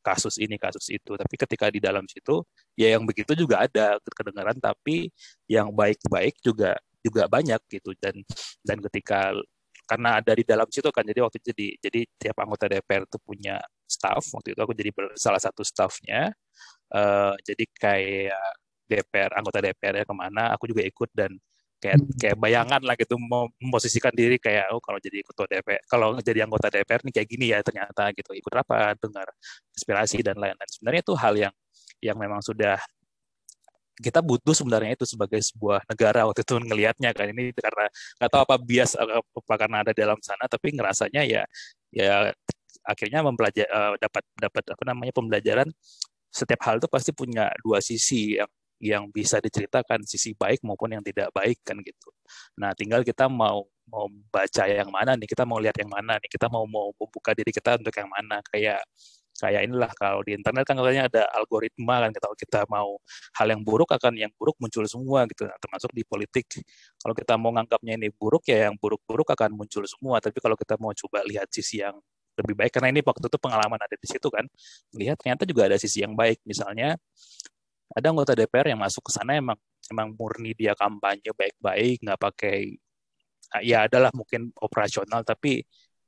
kasus 0.01 0.41
ini 0.41 0.57
kasus 0.57 0.89
itu 0.89 1.13
tapi 1.13 1.35
ketika 1.37 1.69
di 1.69 1.77
dalam 1.77 2.01
situ 2.09 2.41
ya 2.73 2.97
yang 2.97 3.05
begitu 3.05 3.37
juga 3.37 3.61
ada 3.69 4.01
kedengaran 4.01 4.57
tapi 4.57 5.13
yang 5.45 5.69
baik-baik 5.69 6.33
juga 6.41 6.73
juga 7.05 7.29
banyak 7.29 7.61
gitu 7.69 7.93
dan 8.01 8.17
dan 8.65 8.81
ketika 8.89 9.33
karena 9.91 10.23
ada 10.23 10.31
di 10.31 10.47
dalam 10.47 10.67
situ 10.71 10.87
kan 10.87 11.03
jadi 11.03 11.19
waktu 11.19 11.43
itu 11.43 11.51
jadi 11.51 11.67
jadi 11.83 11.99
tiap 12.15 12.37
anggota 12.39 12.71
DPR 12.71 13.03
itu 13.03 13.19
punya 13.19 13.59
staff 13.83 14.23
waktu 14.31 14.55
itu 14.55 14.61
aku 14.63 14.71
jadi 14.71 14.91
salah 15.19 15.41
satu 15.43 15.67
staffnya 15.67 16.31
uh, 16.95 17.35
jadi 17.43 17.63
kayak 17.75 18.39
DPR 18.87 19.35
anggota 19.35 19.59
DPR 19.59 19.99
ya 19.99 20.05
ke 20.07 20.15
mana 20.15 20.55
aku 20.55 20.71
juga 20.71 20.87
ikut 20.87 21.11
dan 21.11 21.35
kayak 21.83 21.99
hmm. 21.99 22.15
kayak 22.23 22.37
bayangan 22.39 22.81
lah 22.87 22.95
gitu 22.95 23.19
memposisikan 23.59 24.15
diri 24.15 24.39
kayak 24.39 24.71
oh 24.71 24.79
kalau 24.79 24.95
jadi 25.03 25.27
ketua 25.27 25.47
DPR 25.51 25.83
kalau 25.91 26.15
jadi 26.23 26.39
anggota 26.47 26.71
DPR 26.71 27.03
nih 27.03 27.13
kayak 27.19 27.27
gini 27.27 27.45
ya 27.51 27.59
ternyata 27.59 28.15
gitu 28.15 28.31
ikut 28.31 28.53
rapat 28.53 28.95
dengar 28.95 29.27
inspirasi 29.75 30.23
dan 30.23 30.39
lain-lain 30.39 30.71
sebenarnya 30.71 31.01
itu 31.03 31.13
hal 31.19 31.33
yang 31.35 31.53
yang 31.99 32.15
memang 32.15 32.39
sudah 32.39 32.79
kita 34.01 34.19
butuh 34.25 34.51
sebenarnya 34.57 34.97
itu 34.97 35.05
sebagai 35.05 35.39
sebuah 35.39 35.85
negara 35.85 36.25
waktu 36.27 36.41
itu 36.41 36.55
ngelihatnya 36.57 37.13
kan 37.13 37.29
ini 37.29 37.53
karena 37.53 37.85
nggak 38.17 38.29
tahu 38.33 38.41
apa 38.43 38.55
bias 38.57 38.91
apa 38.97 39.55
karena 39.55 39.77
ada 39.85 39.93
dalam 39.93 40.19
sana 40.19 40.49
tapi 40.49 40.73
ngerasanya 40.73 41.21
ya 41.23 41.43
ya 41.93 42.33
akhirnya 42.85 43.21
mempelajari 43.21 43.69
uh, 43.69 43.93
dapat 44.01 44.23
dapat 44.35 44.63
apa 44.73 44.83
namanya 44.89 45.13
pembelajaran 45.13 45.69
setiap 46.31 46.61
hal 46.65 46.81
itu 46.81 46.87
pasti 46.89 47.11
punya 47.13 47.51
dua 47.61 47.83
sisi 47.83 48.39
yang 48.39 48.49
yang 48.81 49.03
bisa 49.13 49.37
diceritakan 49.37 50.01
sisi 50.09 50.33
baik 50.33 50.65
maupun 50.65 50.97
yang 50.97 51.05
tidak 51.05 51.29
baik 51.37 51.61
kan 51.61 51.77
gitu. 51.85 52.09
Nah, 52.57 52.73
tinggal 52.73 53.05
kita 53.05 53.29
mau 53.29 53.69
mau 53.85 54.09
baca 54.33 54.65
yang 54.65 54.89
mana 54.89 55.13
nih, 55.13 55.29
kita 55.29 55.45
mau 55.45 55.61
lihat 55.61 55.77
yang 55.77 55.91
mana 55.93 56.17
nih, 56.17 56.29
kita 56.33 56.49
mau 56.49 56.65
mau 56.65 56.89
membuka 56.97 57.37
diri 57.37 57.53
kita 57.53 57.77
untuk 57.77 57.93
yang 57.93 58.09
mana 58.09 58.41
kayak 58.49 58.81
kayak 59.41 59.65
inilah 59.65 59.89
kalau 59.97 60.21
di 60.21 60.37
internet 60.37 60.63
kan 60.69 60.77
katanya 60.77 61.09
ada 61.09 61.23
algoritma 61.33 62.05
kan 62.05 62.11
kalau 62.13 62.35
kita 62.37 62.61
mau 62.69 63.01
hal 63.33 63.47
yang 63.49 63.61
buruk 63.65 63.89
akan 63.89 64.13
yang 64.13 64.29
buruk 64.37 64.53
muncul 64.61 64.85
semua 64.85 65.25
gitu. 65.25 65.49
Nah, 65.49 65.57
termasuk 65.57 65.89
di 65.97 66.05
politik. 66.05 66.45
Kalau 67.01 67.17
kita 67.17 67.33
mau 67.41 67.49
nganggapnya 67.57 67.97
ini 67.97 68.13
buruk 68.13 68.45
ya 68.45 68.69
yang 68.69 68.77
buruk-buruk 68.77 69.33
akan 69.33 69.57
muncul 69.57 69.81
semua. 69.89 70.21
Tapi 70.21 70.37
kalau 70.37 70.53
kita 70.53 70.77
mau 70.77 70.93
coba 70.93 71.25
lihat 71.25 71.49
sisi 71.49 71.81
yang 71.81 71.97
lebih 72.37 72.55
baik 72.55 72.71
karena 72.77 72.93
ini 72.93 73.01
waktu 73.03 73.27
itu 73.27 73.37
pengalaman 73.41 73.75
ada 73.81 73.95
di 73.99 74.07
situ 74.07 74.27
kan 74.31 74.47
lihat 74.95 75.19
ternyata 75.19 75.43
juga 75.49 75.65
ada 75.65 75.77
sisi 75.81 76.05
yang 76.05 76.13
baik. 76.13 76.39
Misalnya 76.45 76.95
ada 77.91 78.07
anggota 78.07 78.37
DPR 78.37 78.71
yang 78.71 78.79
masuk 78.79 79.09
ke 79.09 79.11
sana 79.11 79.35
emang 79.35 79.57
emang 79.91 80.15
murni 80.15 80.55
dia 80.55 80.77
kampanye 80.77 81.33
baik-baik 81.35 81.99
nggak 82.05 82.19
pakai 82.21 82.79
ya 83.59 83.83
adalah 83.89 84.15
mungkin 84.15 84.47
operasional 84.63 85.27
tapi 85.27 85.59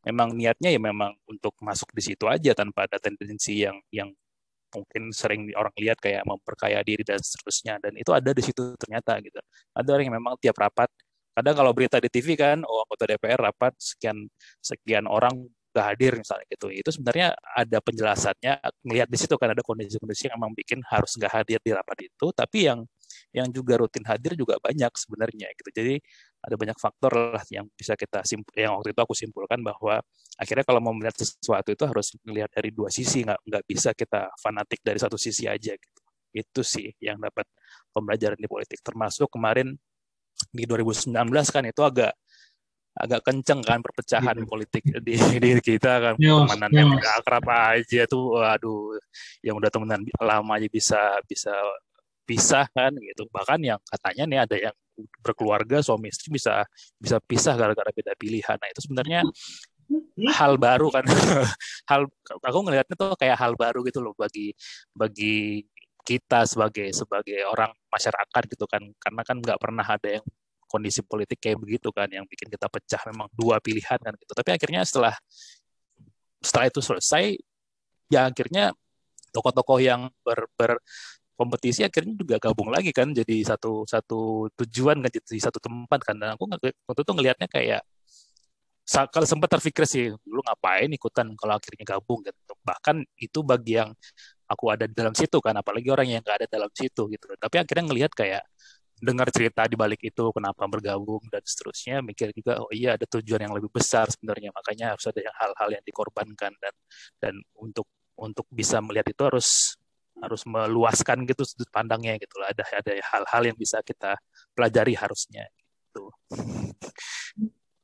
memang 0.04 0.36
niatnya 0.36 0.70
ya 0.72 0.80
memang 0.80 1.16
untuk 1.28 1.56
masuk 1.64 1.90
di 1.96 2.04
situ 2.04 2.28
aja 2.28 2.52
tanpa 2.56 2.86
ada 2.88 3.00
tendensi 3.00 3.64
yang 3.64 3.80
yang 3.90 4.12
mungkin 4.74 5.14
sering 5.14 5.54
orang 5.54 5.74
lihat 5.78 6.02
kayak 6.02 6.26
memperkaya 6.26 6.82
diri 6.82 7.06
dan 7.06 7.22
seterusnya. 7.22 7.78
Dan 7.80 7.94
itu 7.96 8.10
ada 8.12 8.34
di 8.34 8.42
situ 8.42 8.74
ternyata 8.76 9.22
gitu. 9.22 9.40
Ada 9.78 9.90
orang 9.94 10.06
yang 10.10 10.18
memang 10.20 10.34
tiap 10.42 10.58
rapat 10.58 10.90
kadang 11.34 11.56
kalau 11.58 11.72
berita 11.74 11.98
di 11.98 12.10
TV 12.14 12.38
kan 12.38 12.62
oh 12.62 12.86
anggota 12.86 13.10
DPR 13.10 13.42
rapat 13.42 13.74
sekian 13.82 14.30
sekian 14.62 15.10
orang 15.10 15.34
gak 15.74 15.98
hadir 15.98 16.14
misalnya 16.18 16.46
gitu. 16.54 16.70
Itu 16.70 16.90
sebenarnya 16.94 17.34
ada 17.58 17.78
penjelasannya 17.82 18.54
melihat 18.86 19.10
di 19.10 19.18
situ 19.18 19.34
kan 19.42 19.50
ada 19.54 19.62
kondisi-kondisi 19.66 20.30
yang 20.30 20.38
memang 20.38 20.54
bikin 20.54 20.80
harus 20.86 21.18
nggak 21.18 21.34
hadir 21.34 21.60
di 21.66 21.72
rapat 21.74 21.98
itu. 22.06 22.26
Tapi 22.30 22.60
yang 22.70 22.80
yang 23.34 23.50
juga 23.50 23.82
rutin 23.82 24.06
hadir 24.06 24.38
juga 24.38 24.62
banyak 24.62 24.94
sebenarnya 24.94 25.50
gitu. 25.58 25.70
Jadi 25.74 25.96
ada 26.44 26.56
banyak 26.60 26.76
faktor 26.76 27.12
lah 27.16 27.44
yang 27.48 27.64
bisa 27.72 27.96
kita 27.96 28.20
simpul 28.28 28.52
yang 28.60 28.76
waktu 28.76 28.92
itu 28.92 29.00
aku 29.00 29.16
simpulkan 29.16 29.64
bahwa 29.64 30.04
akhirnya 30.36 30.68
kalau 30.68 30.84
mau 30.84 30.92
melihat 30.92 31.16
sesuatu 31.24 31.72
itu 31.72 31.84
harus 31.88 32.12
melihat 32.28 32.52
dari 32.52 32.76
dua 32.76 32.92
sisi 32.92 33.24
nggak 33.24 33.40
nggak 33.48 33.64
bisa 33.64 33.96
kita 33.96 34.28
fanatik 34.36 34.84
dari 34.84 35.00
satu 35.00 35.16
sisi 35.16 35.48
aja 35.48 35.72
gitu 35.72 36.00
itu 36.36 36.62
sih 36.66 36.92
yang 37.00 37.22
dapat 37.22 37.48
pembelajaran 37.96 38.36
di 38.36 38.50
politik 38.50 38.84
termasuk 38.84 39.32
kemarin 39.32 39.72
di 40.52 40.68
2019 40.68 41.14
kan 41.54 41.64
itu 41.64 41.82
agak 41.86 42.12
agak 42.94 43.22
kenceng 43.26 43.62
kan 43.66 43.82
perpecahan 43.82 44.38
yeah. 44.38 44.46
politik 44.46 44.84
di 45.02 45.18
diri 45.44 45.62
kita 45.64 45.98
kan 45.98 46.14
yes, 46.20 46.46
temenan 46.46 46.70
yes. 46.70 46.78
yang 46.78 46.90
udah 46.94 47.12
akrab 47.22 47.46
aja 47.50 48.02
tuh 48.06 48.38
aduh 48.38 49.00
yang 49.42 49.56
udah 49.58 49.70
temenan 49.74 50.02
lama 50.22 50.52
aja 50.60 50.68
bisa 50.70 51.02
bisa 51.26 51.54
pisah 52.28 52.70
kan 52.70 52.94
gitu 52.94 53.26
bahkan 53.34 53.58
yang 53.64 53.80
katanya 53.90 54.24
nih 54.30 54.40
ada 54.46 54.56
yang 54.70 54.76
berkeluarga 55.22 55.82
suami 55.82 56.10
istri 56.10 56.30
bisa 56.34 56.66
bisa 56.98 57.18
pisah 57.24 57.58
gara-gara 57.58 57.90
beda 57.90 58.14
pilihan. 58.18 58.58
Nah 58.58 58.70
itu 58.70 58.82
sebenarnya 58.86 59.22
hal 60.34 60.56
baru 60.58 60.88
kan. 60.94 61.04
Hal 61.92 62.08
aku 62.40 62.58
ngelihatnya 62.64 62.96
tuh 62.96 63.14
kayak 63.20 63.36
hal 63.36 63.54
baru 63.60 63.84
gitu 63.84 64.00
loh 64.00 64.16
bagi 64.16 64.56
bagi 64.96 65.68
kita 66.04 66.48
sebagai 66.48 66.92
sebagai 66.96 67.44
orang 67.44 67.72
masyarakat 67.92 68.44
gitu 68.50 68.66
kan. 68.70 68.82
Karena 68.98 69.22
kan 69.28 69.38
nggak 69.44 69.60
pernah 69.60 69.86
ada 69.86 70.10
yang 70.20 70.26
kondisi 70.68 71.06
politik 71.06 71.38
kayak 71.38 71.62
begitu 71.62 71.94
kan 71.94 72.10
yang 72.10 72.26
bikin 72.26 72.50
kita 72.50 72.66
pecah 72.66 73.02
memang 73.14 73.30
dua 73.36 73.60
pilihan 73.62 74.00
kan 74.00 74.14
gitu. 74.18 74.34
Tapi 74.34 74.50
akhirnya 74.56 74.82
setelah 74.88 75.14
setelah 76.42 76.66
itu 76.68 76.82
selesai 76.84 77.38
ya 78.12 78.28
akhirnya 78.28 78.76
tokoh-tokoh 79.34 79.80
yang 79.82 80.12
ber, 80.22 80.46
ber 80.54 80.78
kompetisi 81.34 81.82
akhirnya 81.86 82.14
juga 82.18 82.36
gabung 82.38 82.70
lagi 82.70 82.94
kan 82.94 83.10
jadi 83.12 83.42
satu 83.46 83.84
satu 83.90 84.50
tujuan 84.64 85.02
kan 85.04 85.10
jadi 85.10 85.40
satu 85.50 85.60
tempat 85.62 86.00
kan. 86.06 86.16
Dan 86.18 86.36
aku 86.38 86.46
waktu 86.88 87.02
itu 87.04 87.12
ngelihatnya 87.14 87.48
kayak 87.50 87.82
kalau 88.84 89.24
sempat 89.24 89.48
terpikir 89.48 89.88
sih 89.88 90.12
dulu 90.28 90.44
ngapain 90.44 90.92
ikutan 90.92 91.28
kalau 91.40 91.56
akhirnya 91.56 91.86
gabung? 91.88 92.20
Gitu. 92.26 92.54
Bahkan 92.62 92.96
itu 93.20 93.40
bagi 93.42 93.80
yang 93.80 93.90
aku 94.48 94.66
ada 94.74 94.86
di 94.86 94.94
dalam 94.96 95.16
situ 95.16 95.38
kan 95.40 95.56
apalagi 95.56 95.88
orang 95.90 96.08
yang 96.12 96.22
nggak 96.22 96.38
ada 96.44 96.48
dalam 96.52 96.72
situ 96.76 97.02
gitu. 97.10 97.26
Tapi 97.40 97.56
akhirnya 97.64 97.86
ngelihat 97.90 98.12
kayak 98.14 98.44
dengar 99.04 99.28
cerita 99.36 99.68
di 99.68 99.76
balik 99.76 100.00
itu 100.00 100.24
kenapa 100.32 100.64
bergabung 100.70 101.20
dan 101.28 101.44
seterusnya 101.44 102.00
mikir 102.00 102.32
juga 102.32 102.64
oh 102.64 102.72
iya 102.72 102.96
ada 102.96 103.04
tujuan 103.04 103.42
yang 103.50 103.54
lebih 103.56 103.72
besar 103.74 104.08
sebenarnya. 104.12 104.52
Makanya 104.56 104.96
harus 104.96 105.06
ada 105.10 105.20
hal-hal 105.44 105.70
yang 105.80 105.84
dikorbankan 105.84 106.52
dan 106.60 106.74
dan 107.20 107.34
untuk 107.58 107.88
untuk 108.20 108.46
bisa 108.54 108.78
melihat 108.80 109.10
itu 109.10 109.22
harus 109.26 109.76
harus 110.24 110.48
meluaskan 110.48 111.28
gitu 111.28 111.44
sudut 111.44 111.68
pandangnya 111.68 112.16
gitu 112.16 112.40
loh. 112.40 112.48
Ada 112.48 112.64
ada 112.80 112.92
hal-hal 112.96 113.44
yang 113.52 113.58
bisa 113.60 113.84
kita 113.84 114.16
pelajari 114.56 114.96
harusnya 114.96 115.44
gitu. 115.52 116.06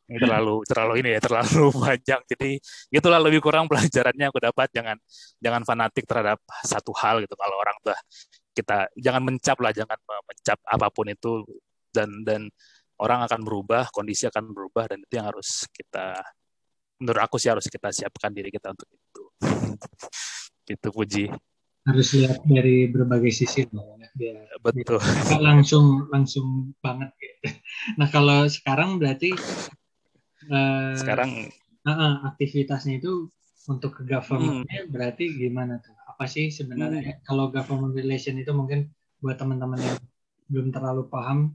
Ini 0.09 0.17
terlalu 0.17 0.65
terlalu 0.65 0.93
ini 1.05 1.09
ya 1.13 1.21
terlalu 1.21 1.69
panjang. 1.83 2.21
Jadi 2.25 2.57
itulah 2.89 3.19
lebih 3.21 3.43
kurang 3.43 3.69
pelajarannya 3.69 4.31
aku 4.31 4.39
dapat. 4.41 4.67
Jangan 4.73 4.97
jangan 5.37 5.61
fanatik 5.67 6.07
terhadap 6.09 6.39
satu 6.65 6.95
hal 6.97 7.21
gitu. 7.21 7.35
Kalau 7.37 7.55
orang 7.59 7.77
tuh 7.85 7.93
kita 8.55 8.89
jangan 8.97 9.21
mencap 9.21 9.57
lah 9.61 9.71
jangan 9.75 9.99
mencap 10.01 10.57
apa 10.65 10.87
pun 10.89 11.05
itu. 11.11 11.45
Dan 11.89 12.25
dan 12.25 12.49
orang 13.01 13.25
akan 13.25 13.41
berubah 13.45 13.89
kondisi 13.93 14.25
akan 14.29 14.49
berubah 14.53 14.89
dan 14.89 15.01
itu 15.01 15.13
yang 15.17 15.29
harus 15.29 15.65
kita 15.69 16.17
menurut 16.99 17.21
aku 17.23 17.39
sih 17.39 17.47
harus 17.47 17.65
kita 17.65 17.89
siapkan 17.93 18.33
diri 18.33 18.51
kita 18.51 18.75
untuk 18.75 18.89
itu. 18.89 19.23
Itu 20.69 20.93
puji 20.93 21.25
harus 21.89 22.09
lihat 22.13 22.39
dari 22.45 22.85
berbagai 22.87 23.33
sisi 23.33 23.65
loh 23.73 23.97
ya 23.97 24.09
biar 24.13 24.35
betul 24.61 24.97
biar 25.01 25.41
langsung 25.41 26.07
langsung 26.13 26.73
banget 26.79 27.09
gitu. 27.17 27.35
nah 27.99 28.07
kalau 28.09 28.45
sekarang 28.45 29.01
berarti 29.01 29.33
uh, 30.49 30.95
sekarang 30.97 31.49
uh, 31.85 32.29
aktivitasnya 32.29 33.01
itu 33.01 33.27
untuk 33.69 34.01
ke 34.01 34.03
governmentnya 34.05 34.85
hmm. 34.85 34.91
berarti 34.93 35.25
gimana 35.33 35.77
tuh 35.81 35.93
apa 36.09 36.25
sih 36.25 36.49
sebenarnya 36.49 37.01
hmm. 37.05 37.21
kalau 37.25 37.53
government 37.53 37.93
relation 37.97 38.37
itu 38.37 38.49
mungkin 38.53 38.89
buat 39.19 39.37
teman-teman 39.37 39.79
yang 39.81 39.99
belum 40.49 40.73
terlalu 40.73 41.05
paham 41.09 41.53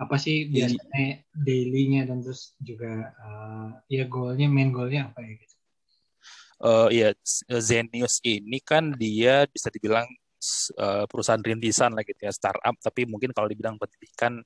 apa 0.00 0.16
sih 0.16 0.48
biasanya 0.48 1.20
dailynya 1.36 2.08
dan 2.08 2.24
terus 2.24 2.56
juga 2.64 3.12
uh, 3.20 3.68
ya 3.92 4.08
goalnya 4.08 4.48
main 4.48 4.72
goalnya 4.72 5.12
apa 5.12 5.20
ya 5.20 5.36
gitu 5.36 5.49
uh, 6.64 6.88
ya 6.92 7.12
Zenius 7.60 8.20
ini 8.24 8.60
kan 8.60 8.92
dia 8.96 9.44
bisa 9.48 9.68
dibilang 9.72 10.06
uh, 10.80 11.04
perusahaan 11.08 11.40
rintisan 11.40 11.92
lah 11.96 12.04
gitu 12.04 12.20
ya 12.20 12.32
startup 12.32 12.76
tapi 12.80 13.04
mungkin 13.08 13.32
kalau 13.32 13.48
di 13.48 13.56
bidang 13.56 13.76
pendidikan 13.76 14.40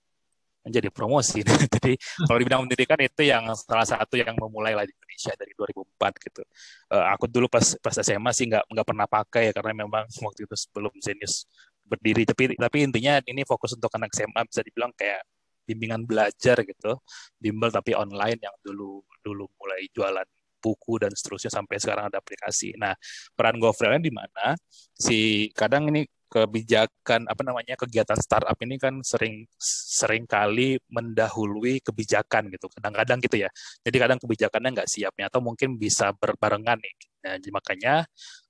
menjadi 0.64 0.88
promosi. 0.88 1.44
Jadi 1.76 1.92
kalau 2.24 2.38
di 2.40 2.44
bidang 2.48 2.64
pendidikan 2.64 2.98
itu 3.04 3.22
yang 3.28 3.44
salah 3.52 3.84
satu 3.84 4.16
yang 4.16 4.32
memulai 4.32 4.72
lah 4.72 4.88
di 4.88 4.96
Indonesia 4.96 5.36
dari 5.36 5.52
2004 5.52 6.24
gitu. 6.24 6.42
Uh, 6.88 7.04
aku 7.12 7.28
dulu 7.28 7.46
pas 7.52 7.76
pas 7.78 7.94
SMA 8.00 8.32
sih 8.32 8.48
nggak 8.48 8.64
nggak 8.72 8.86
pernah 8.88 9.04
pakai 9.04 9.42
ya 9.50 9.52
karena 9.52 9.84
memang 9.84 10.08
waktu 10.26 10.48
itu 10.48 10.56
sebelum 10.56 10.92
Zenius 11.04 11.44
berdiri. 11.84 12.24
Tapi 12.24 12.56
tapi 12.56 12.76
intinya 12.80 13.20
ini 13.28 13.44
fokus 13.44 13.76
untuk 13.76 13.92
anak 13.92 14.10
SMA 14.16 14.40
bisa 14.48 14.64
dibilang 14.64 14.90
kayak 14.96 15.20
bimbingan 15.64 16.04
belajar 16.04 16.60
gitu, 16.60 16.92
bimbel 17.40 17.72
tapi 17.72 17.96
online 17.96 18.36
yang 18.36 18.52
dulu 18.60 19.00
dulu 19.24 19.48
mulai 19.56 19.88
jualan 19.96 20.28
buku 20.64 20.96
dan 20.96 21.12
seterusnya 21.12 21.52
sampai 21.52 21.76
sekarang 21.76 22.08
ada 22.08 22.16
aplikasi. 22.24 22.72
Nah, 22.80 22.96
peran 23.36 23.60
GoFrail 23.60 24.00
di 24.00 24.08
mana? 24.08 24.56
Si 24.96 25.52
kadang 25.52 25.92
ini 25.92 26.08
kebijakan 26.34 27.30
apa 27.30 27.42
namanya 27.46 27.78
kegiatan 27.78 28.18
startup 28.18 28.58
ini 28.58 28.74
kan 28.74 28.98
sering 29.06 29.46
sering 29.94 30.26
kali 30.26 30.80
mendahului 30.90 31.78
kebijakan 31.84 32.50
gitu. 32.50 32.66
Kadang-kadang 32.72 33.22
gitu 33.22 33.36
ya. 33.44 33.50
Jadi 33.84 33.96
kadang 34.00 34.18
kebijakannya 34.18 34.70
nggak 34.80 34.88
siapnya 34.90 35.30
atau 35.30 35.38
mungkin 35.44 35.76
bisa 35.78 36.10
berbarengan 36.16 36.80
nih. 36.80 36.94
Nah, 37.28 37.34
makanya 37.54 37.94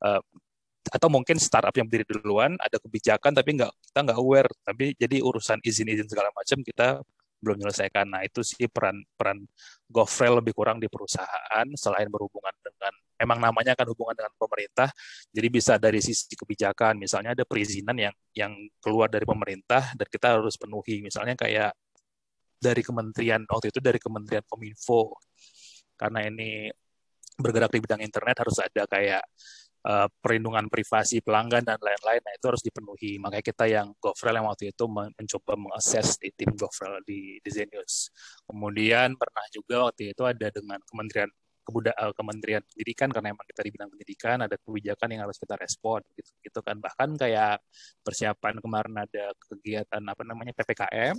uh, 0.01 0.23
atau 0.89 1.09
mungkin 1.09 1.37
startup 1.41 1.73
yang 1.77 1.89
berdiri 1.89 2.05
duluan 2.09 2.57
ada 2.61 2.77
kebijakan 2.77 3.33
tapi 3.33 3.57
nggak 3.61 3.73
kita 3.93 3.99
nggak 4.01 4.19
aware. 4.21 4.51
Tapi 4.65 4.97
jadi 4.97 5.17
urusan 5.21 5.61
izin-izin 5.61 6.09
segala 6.09 6.33
macam 6.33 6.65
kita 6.65 7.05
belum 7.45 7.61
menyelesaikan. 7.61 8.09
Nah 8.09 8.25
itu 8.25 8.41
sih 8.41 8.67
peran 8.73 9.05
peran 9.15 9.45
GoFrail 9.87 10.41
lebih 10.41 10.57
kurang 10.57 10.81
di 10.81 10.89
perusahaan 10.89 11.67
selain 11.77 12.09
berhubungan 12.09 12.57
dengan 12.65 12.93
memang 13.21 13.39
namanya 13.39 13.77
kan 13.77 13.87
hubungan 13.93 14.17
dengan 14.17 14.33
pemerintah. 14.41 14.89
Jadi 15.31 15.49
bisa 15.53 15.77
dari 15.77 16.01
sisi 16.01 16.33
kebijakan, 16.33 16.97
misalnya 16.97 17.37
ada 17.37 17.45
perizinan 17.45 17.95
yang 18.01 18.15
yang 18.33 18.53
keluar 18.81 19.13
dari 19.13 19.29
pemerintah 19.29 19.93
dan 19.93 20.07
kita 20.09 20.41
harus 20.41 20.57
penuhi. 20.57 21.05
Misalnya 21.05 21.37
kayak 21.37 21.77
dari 22.65 22.81
kementerian 22.81 23.45
waktu 23.45 23.69
itu 23.69 23.81
dari 23.85 24.01
Kementerian 24.01 24.45
Kominfo 24.49 25.21
karena 26.01 26.25
ini 26.25 26.73
bergerak 27.37 27.71
di 27.77 27.81
bidang 27.83 28.01
internet 28.01 28.37
harus 28.41 28.57
ada 28.63 28.83
kayak 28.89 29.23
uh, 29.85 30.09
perlindungan 30.21 30.67
privasi 30.73 31.21
pelanggan 31.21 31.63
dan 31.63 31.79
lain-lain. 31.79 32.21
Nah 32.25 32.33
itu 32.35 32.45
harus 32.49 32.63
dipenuhi. 32.65 33.21
Makanya 33.21 33.45
kita 33.45 33.65
yang 33.69 33.93
GoFrail 34.01 34.41
yang 34.41 34.49
waktu 34.49 34.73
itu 34.73 34.85
mencoba 34.89 35.53
mengakses 35.55 36.17
di 36.19 36.33
tim 36.33 36.51
GoFrail 36.57 37.05
di, 37.05 37.39
di 37.41 37.51
Zenius. 37.53 38.11
Kemudian 38.49 39.15
pernah 39.15 39.45
juga 39.53 39.89
waktu 39.91 40.17
itu 40.17 40.23
ada 40.25 40.49
dengan 40.51 40.81
Kementerian 40.89 41.31
Kebuda 41.65 41.97
uh, 41.97 42.13
Kementerian 42.13 42.61
Pendidikan 42.61 43.09
karena 43.09 43.33
memang 43.33 43.47
kita 43.49 43.61
di 43.65 43.71
bidang 43.73 43.89
pendidikan 43.89 44.37
ada 44.45 44.57
kebijakan 44.61 45.09
yang 45.17 45.23
harus 45.25 45.41
kita 45.41 45.57
respon 45.57 46.05
gitu 46.13 46.31
gitu 46.45 46.61
kan 46.61 46.77
bahkan 46.77 47.17
kayak 47.17 47.57
persiapan 48.05 48.61
kemarin 48.61 48.95
ada 49.01 49.33
kegiatan 49.49 50.03
apa 50.05 50.23
namanya 50.29 50.53
PPKM 50.53 51.17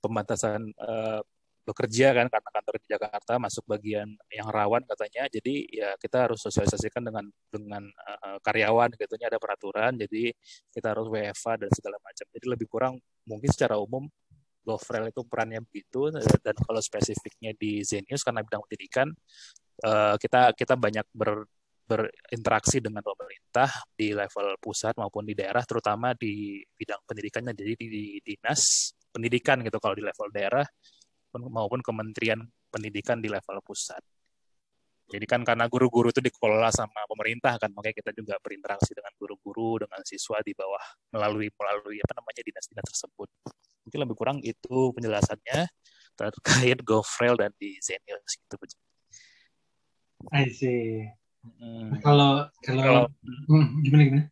pembatasan 0.00 0.72
uh, 0.80 1.20
bekerja 1.66 2.14
kan 2.14 2.26
karena 2.30 2.50
kantor 2.54 2.74
di 2.78 2.86
Jakarta 2.94 3.32
masuk 3.42 3.64
bagian 3.66 4.08
yang 4.30 4.48
rawan 4.54 4.86
katanya. 4.86 5.26
Jadi 5.26 5.66
ya 5.66 5.98
kita 5.98 6.30
harus 6.30 6.38
sosialisasikan 6.38 7.02
dengan 7.02 7.26
dengan 7.50 7.82
uh, 7.90 8.38
karyawan 8.38 8.94
gitu 8.94 9.18
ada 9.18 9.42
peraturan 9.42 9.98
jadi 9.98 10.30
kita 10.70 10.94
harus 10.94 11.10
WFA 11.10 11.66
dan 11.66 11.70
segala 11.74 11.98
macam. 11.98 12.26
Jadi 12.30 12.46
lebih 12.46 12.66
kurang 12.70 12.94
mungkin 13.26 13.50
secara 13.50 13.74
umum 13.82 14.06
GoFrail 14.62 15.10
itu 15.10 15.26
perannya 15.26 15.60
begitu. 15.66 16.14
Dan 16.14 16.54
kalau 16.54 16.78
spesifiknya 16.78 17.50
di 17.58 17.82
Zenius 17.82 18.22
karena 18.22 18.46
bidang 18.46 18.62
pendidikan 18.62 19.10
uh, 19.82 20.14
kita 20.22 20.54
kita 20.54 20.78
banyak 20.78 21.06
ber 21.10 21.50
berinteraksi 21.86 22.82
dengan 22.82 22.98
pemerintah 22.98 23.70
di 23.94 24.10
level 24.10 24.58
pusat 24.58 24.98
maupun 24.98 25.22
di 25.22 25.38
daerah 25.38 25.62
terutama 25.62 26.18
di 26.18 26.58
bidang 26.74 26.98
pendidikannya. 27.06 27.54
Jadi 27.54 27.72
di, 27.78 27.86
di 27.86 28.04
dinas 28.26 28.90
pendidikan 29.14 29.62
gitu 29.62 29.78
kalau 29.78 29.94
di 29.94 30.02
level 30.02 30.28
daerah 30.34 30.66
maupun 31.34 31.80
Kementerian 31.82 32.40
Pendidikan 32.70 33.22
di 33.22 33.30
level 33.30 33.58
pusat. 33.64 34.02
Jadi 35.06 35.22
kan 35.22 35.46
karena 35.46 35.70
guru-guru 35.70 36.10
itu 36.10 36.18
dikelola 36.18 36.66
sama 36.74 37.06
pemerintah 37.06 37.54
kan, 37.62 37.70
makanya 37.70 38.02
kita 38.02 38.10
juga 38.10 38.34
berinteraksi 38.42 38.90
dengan 38.90 39.14
guru-guru, 39.14 39.86
dengan 39.86 40.02
siswa 40.02 40.42
di 40.42 40.50
bawah 40.50 40.82
melalui 41.14 41.46
melalui 41.54 42.02
apa 42.02 42.18
namanya 42.18 42.42
dinas-dinas 42.42 42.86
tersebut. 42.90 43.30
Mungkin 43.86 43.98
lebih 44.02 44.16
kurang 44.18 44.38
itu 44.42 44.90
penjelasannya 44.98 45.70
terkait 46.18 46.78
GoFrail 46.82 47.38
dan 47.38 47.54
di 47.54 47.78
Zenius 47.78 48.34
gitu. 48.34 48.58
I 50.34 50.50
see. 50.50 51.06
Hmm. 51.54 52.02
Kalau 52.02 52.50
kalau, 52.66 53.06
hmm, 53.22 53.86
gimana 53.86 54.02
gimana? 54.10 54.24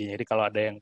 Ya, 0.00 0.16
jadi 0.16 0.24
kalau 0.24 0.48
ada 0.48 0.60
yang 0.64 0.76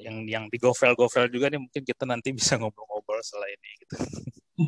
yang 0.00 0.24
yang 0.24 0.44
di 0.48 0.56
GoFrail 0.56 0.96
GoFrail 0.96 1.28
juga 1.28 1.52
nih 1.52 1.60
mungkin 1.60 1.82
kita 1.82 2.04
nanti 2.08 2.32
bisa 2.32 2.56
ngobrol-ngobrol 2.56 3.20
setelah 3.20 3.48
ini 3.50 3.70
gitu. 3.84 3.94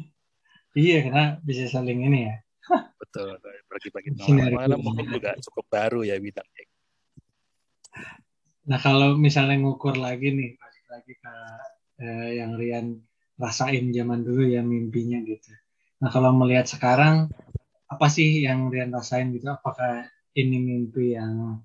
iya 0.85 0.99
karena 1.07 1.25
bisa 1.41 1.65
saling 1.71 2.05
ini 2.05 2.29
ya. 2.29 2.37
Betul, 3.01 3.37
bagi-bagi 3.69 4.11
pengalaman 4.17 4.81
mungkin 4.81 5.07
juga 5.13 5.37
cukup 5.41 5.65
baru 5.69 6.01
ya 6.03 6.17
bidangnya. 6.17 6.65
Nah 8.65 8.79
kalau 8.81 9.21
misalnya 9.21 9.61
ngukur 9.61 10.01
lagi 10.01 10.33
nih, 10.33 10.57
balik 10.57 10.85
lagi 10.89 11.13
ke 11.21 11.35
eh, 12.01 12.31
yang 12.41 12.57
Rian 12.57 12.87
rasain 13.37 13.93
zaman 13.93 14.25
dulu 14.25 14.49
ya 14.49 14.65
mimpinya 14.65 15.21
gitu. 15.21 15.53
Nah 16.01 16.09
kalau 16.09 16.33
melihat 16.33 16.65
sekarang, 16.65 17.29
apa 17.87 18.07
sih 18.09 18.43
yang 18.49 18.73
Rian 18.73 18.89
rasain 18.89 19.29
gitu? 19.37 19.53
Apakah 19.53 20.09
ini 20.33 20.57
mimpi 20.59 21.15
yang 21.15 21.61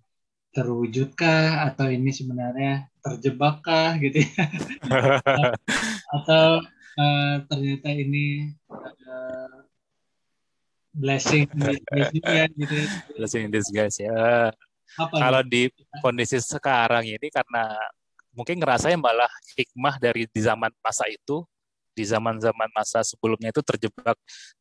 terwujudkah 0.50 1.70
atau 1.70 1.88
ini 1.94 2.10
sebenarnya 2.10 2.90
terjebakkah 3.06 3.98
gitu 4.02 4.26
ya? 4.26 4.44
atau 6.18 6.66
uh, 6.98 7.36
ternyata 7.46 7.90
ini 7.94 8.50
uh, 9.06 9.60
blessing 10.94 11.46
ya 11.56 12.46
gitu 12.50 12.74
ya. 12.74 12.88
blessing 13.16 13.42
in 13.48 13.52
disguise 13.54 14.02
ya 14.02 14.50
Apa 14.98 15.16
kalau 15.16 15.42
di 15.46 15.70
kondisi 16.02 16.42
sekarang 16.42 17.06
ini 17.06 17.30
karena 17.30 17.78
mungkin 18.34 18.58
ngerasanya 18.58 18.98
malah 18.98 19.30
hikmah 19.54 20.02
dari 20.02 20.26
di 20.26 20.42
zaman 20.42 20.74
masa 20.82 21.06
itu 21.08 21.46
di 21.94 22.04
zaman-zaman 22.08 22.70
masa 22.74 23.06
sebelumnya 23.06 23.54
itu 23.54 23.62
terjebak 23.62 24.18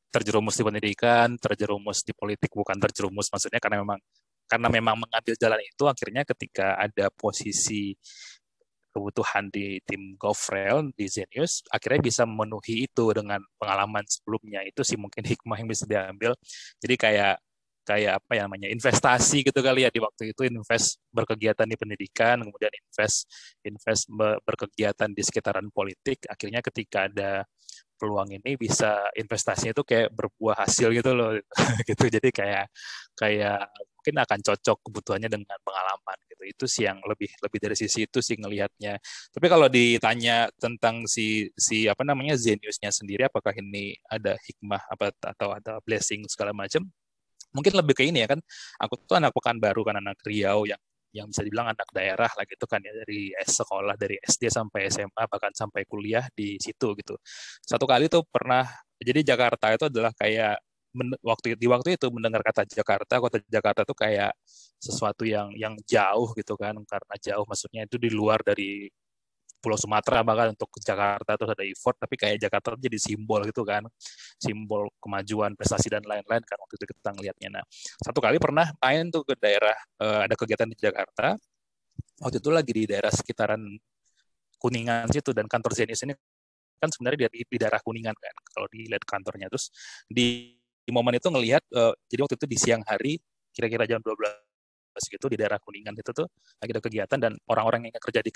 terjerumus 0.08 0.56
di 0.56 0.64
pendidikan, 0.64 1.36
terjerumus 1.36 2.00
di 2.00 2.16
politik 2.16 2.48
bukan 2.56 2.76
terjerumus 2.80 3.28
maksudnya 3.28 3.60
karena 3.60 3.84
memang 3.84 4.00
karena 4.48 4.68
memang 4.72 4.96
mengambil 4.96 5.34
jalan 5.36 5.60
itu 5.60 5.84
akhirnya 5.84 6.22
ketika 6.24 6.74
ada 6.80 7.12
posisi 7.12 7.92
kebutuhan 8.98 9.46
di 9.52 9.78
tim 9.86 10.18
GoFrail 10.18 10.90
di 10.96 11.06
Zenius 11.06 11.62
akhirnya 11.70 12.00
bisa 12.02 12.26
memenuhi 12.26 12.88
itu 12.88 13.04
dengan 13.14 13.38
pengalaman 13.60 14.02
sebelumnya. 14.08 14.64
Itu 14.66 14.82
sih 14.82 14.98
mungkin 14.98 15.22
hikmah 15.22 15.56
yang 15.60 15.68
bisa 15.70 15.84
diambil. 15.86 16.34
Jadi 16.82 16.94
kayak 16.98 17.36
kayak 17.88 18.20
apa 18.20 18.32
ya 18.36 18.44
namanya 18.44 18.68
investasi 18.68 19.48
gitu 19.48 19.60
kali 19.64 19.86
ya 19.86 19.90
di 19.92 20.00
waktu 20.02 20.34
itu. 20.34 20.42
Invest 20.48 20.98
berkegiatan 21.14 21.64
di 21.68 21.76
pendidikan 21.78 22.42
kemudian 22.42 22.72
invest 22.74 23.28
invest 23.64 24.10
berkegiatan 24.44 25.08
di 25.14 25.22
sekitaran 25.22 25.68
politik. 25.70 26.26
Akhirnya 26.26 26.60
ketika 26.64 27.06
ada 27.06 27.46
peluang 27.98 28.30
ini 28.30 28.54
bisa 28.54 29.10
investasinya 29.18 29.74
itu 29.74 29.84
kayak 29.84 30.14
berbuah 30.14 30.64
hasil 30.64 30.94
gitu 30.94 31.10
loh 31.12 31.34
gitu. 31.88 32.04
Jadi 32.06 32.28
kayak 32.30 32.70
kayak 33.18 33.68
mungkin 33.98 34.14
akan 34.24 34.38
cocok 34.40 34.78
kebutuhannya 34.86 35.28
dengan 35.28 35.58
pengalaman 35.66 36.18
gitu. 36.30 36.42
Itu 36.46 36.64
sih 36.70 36.86
yang 36.86 37.02
lebih 37.04 37.28
lebih 37.42 37.58
dari 37.58 37.76
sisi 37.76 38.06
itu 38.06 38.22
sih 38.22 38.38
ngelihatnya. 38.38 38.96
Tapi 39.34 39.46
kalau 39.50 39.66
ditanya 39.66 40.48
tentang 40.56 41.04
si 41.10 41.50
si 41.58 41.90
apa 41.90 42.06
namanya 42.06 42.38
Zeniusnya 42.38 42.94
sendiri 42.94 43.26
apakah 43.26 43.52
ini 43.58 43.98
ada 44.08 44.38
hikmah 44.38 44.82
apa 44.88 45.12
atau 45.18 45.52
ada 45.52 45.82
blessing 45.82 46.24
segala 46.30 46.54
macam? 46.54 46.86
Mungkin 47.52 47.74
lebih 47.74 47.94
ke 47.98 48.04
ini 48.06 48.22
ya 48.24 48.28
kan 48.30 48.40
aku 48.78 48.94
tuh 49.08 49.18
anak 49.18 49.34
pekan 49.34 49.58
baru 49.58 49.82
kan 49.82 49.98
anak 49.98 50.20
Riau 50.24 50.68
yang 50.68 50.80
yang 51.16 51.32
bisa 51.32 51.40
dibilang 51.46 51.72
anak 51.72 51.88
daerah 51.92 52.28
lah 52.28 52.44
gitu 52.44 52.64
kan 52.68 52.80
ya 52.84 52.92
dari 52.92 53.32
sekolah 53.32 53.96
dari 53.96 54.20
SD 54.20 54.52
sampai 54.52 54.92
SMA 54.92 55.24
bahkan 55.28 55.52
sampai 55.56 55.84
kuliah 55.88 56.24
di 56.32 56.60
situ 56.60 56.92
gitu. 56.98 57.16
Satu 57.64 57.84
kali 57.88 58.12
tuh 58.12 58.24
pernah 58.28 58.64
jadi 59.00 59.22
Jakarta 59.34 59.72
itu 59.72 59.88
adalah 59.88 60.12
kayak 60.16 60.60
waktu 61.22 61.54
di 61.54 61.66
waktu 61.68 61.94
itu 62.00 62.06
mendengar 62.10 62.42
kata 62.42 62.64
Jakarta, 62.66 63.20
kota 63.22 63.38
Jakarta 63.46 63.84
tuh 63.86 63.96
kayak 63.96 64.32
sesuatu 64.80 65.22
yang 65.26 65.52
yang 65.54 65.74
jauh 65.84 66.32
gitu 66.38 66.54
kan 66.58 66.74
karena 66.86 67.14
jauh 67.20 67.44
maksudnya 67.46 67.84
itu 67.86 67.96
di 68.00 68.10
luar 68.10 68.40
dari 68.42 68.88
Pulau 69.58 69.74
Sumatera 69.74 70.22
bahkan 70.22 70.54
untuk 70.54 70.70
Jakarta 70.78 71.34
terus 71.34 71.50
ada 71.50 71.64
effort 71.66 71.98
tapi 71.98 72.14
kayak 72.14 72.38
Jakarta 72.38 72.78
jadi 72.78 72.98
simbol 72.98 73.42
gitu 73.46 73.66
kan. 73.66 73.84
Simbol 74.38 74.90
kemajuan 75.02 75.58
prestasi 75.58 75.90
dan 75.90 76.02
lain-lain 76.06 76.42
kan 76.46 76.56
waktu 76.62 76.74
itu 76.78 76.84
kita 76.94 77.10
ngelihatnya 77.14 77.48
nah 77.58 77.64
satu 78.02 78.22
kali 78.22 78.38
pernah 78.38 78.70
main 78.78 79.10
tuh 79.10 79.26
ke 79.26 79.34
daerah 79.38 79.74
uh, 79.98 80.26
ada 80.26 80.34
kegiatan 80.38 80.68
di 80.70 80.78
Jakarta. 80.78 81.34
Waktu 82.18 82.38
itu 82.42 82.50
lagi 82.50 82.72
di 82.74 82.84
daerah 82.86 83.10
sekitaran 83.14 83.62
Kuningan 84.58 85.06
situ 85.14 85.30
dan 85.30 85.46
kantor 85.46 85.70
Zenius 85.70 86.02
ini 86.02 86.18
kan 86.82 86.90
sebenarnya 86.90 87.30
di, 87.30 87.46
di 87.46 87.56
daerah 87.58 87.78
kuningan 87.78 88.14
kan 88.14 88.34
kalau 88.50 88.66
dilihat 88.70 89.06
kantornya. 89.06 89.46
Terus 89.50 89.70
di, 90.10 90.58
di 90.82 90.90
momen 90.90 91.14
itu 91.14 91.30
ngelihat 91.30 91.62
uh, 91.74 91.94
jadi 92.10 92.20
waktu 92.26 92.34
itu 92.38 92.46
di 92.50 92.58
siang 92.58 92.82
hari 92.82 93.22
kira-kira 93.54 93.86
jam 93.86 94.02
12 94.02 94.14
gitu 94.98 95.26
di 95.30 95.38
daerah 95.38 95.62
kuningan 95.62 95.94
itu 95.94 96.10
tuh 96.10 96.26
lagi 96.58 96.70
ada 96.74 96.82
kegiatan 96.82 97.18
dan 97.22 97.32
orang-orang 97.46 97.86
yang 97.86 98.02
kerja 98.02 98.18
di 98.18 98.34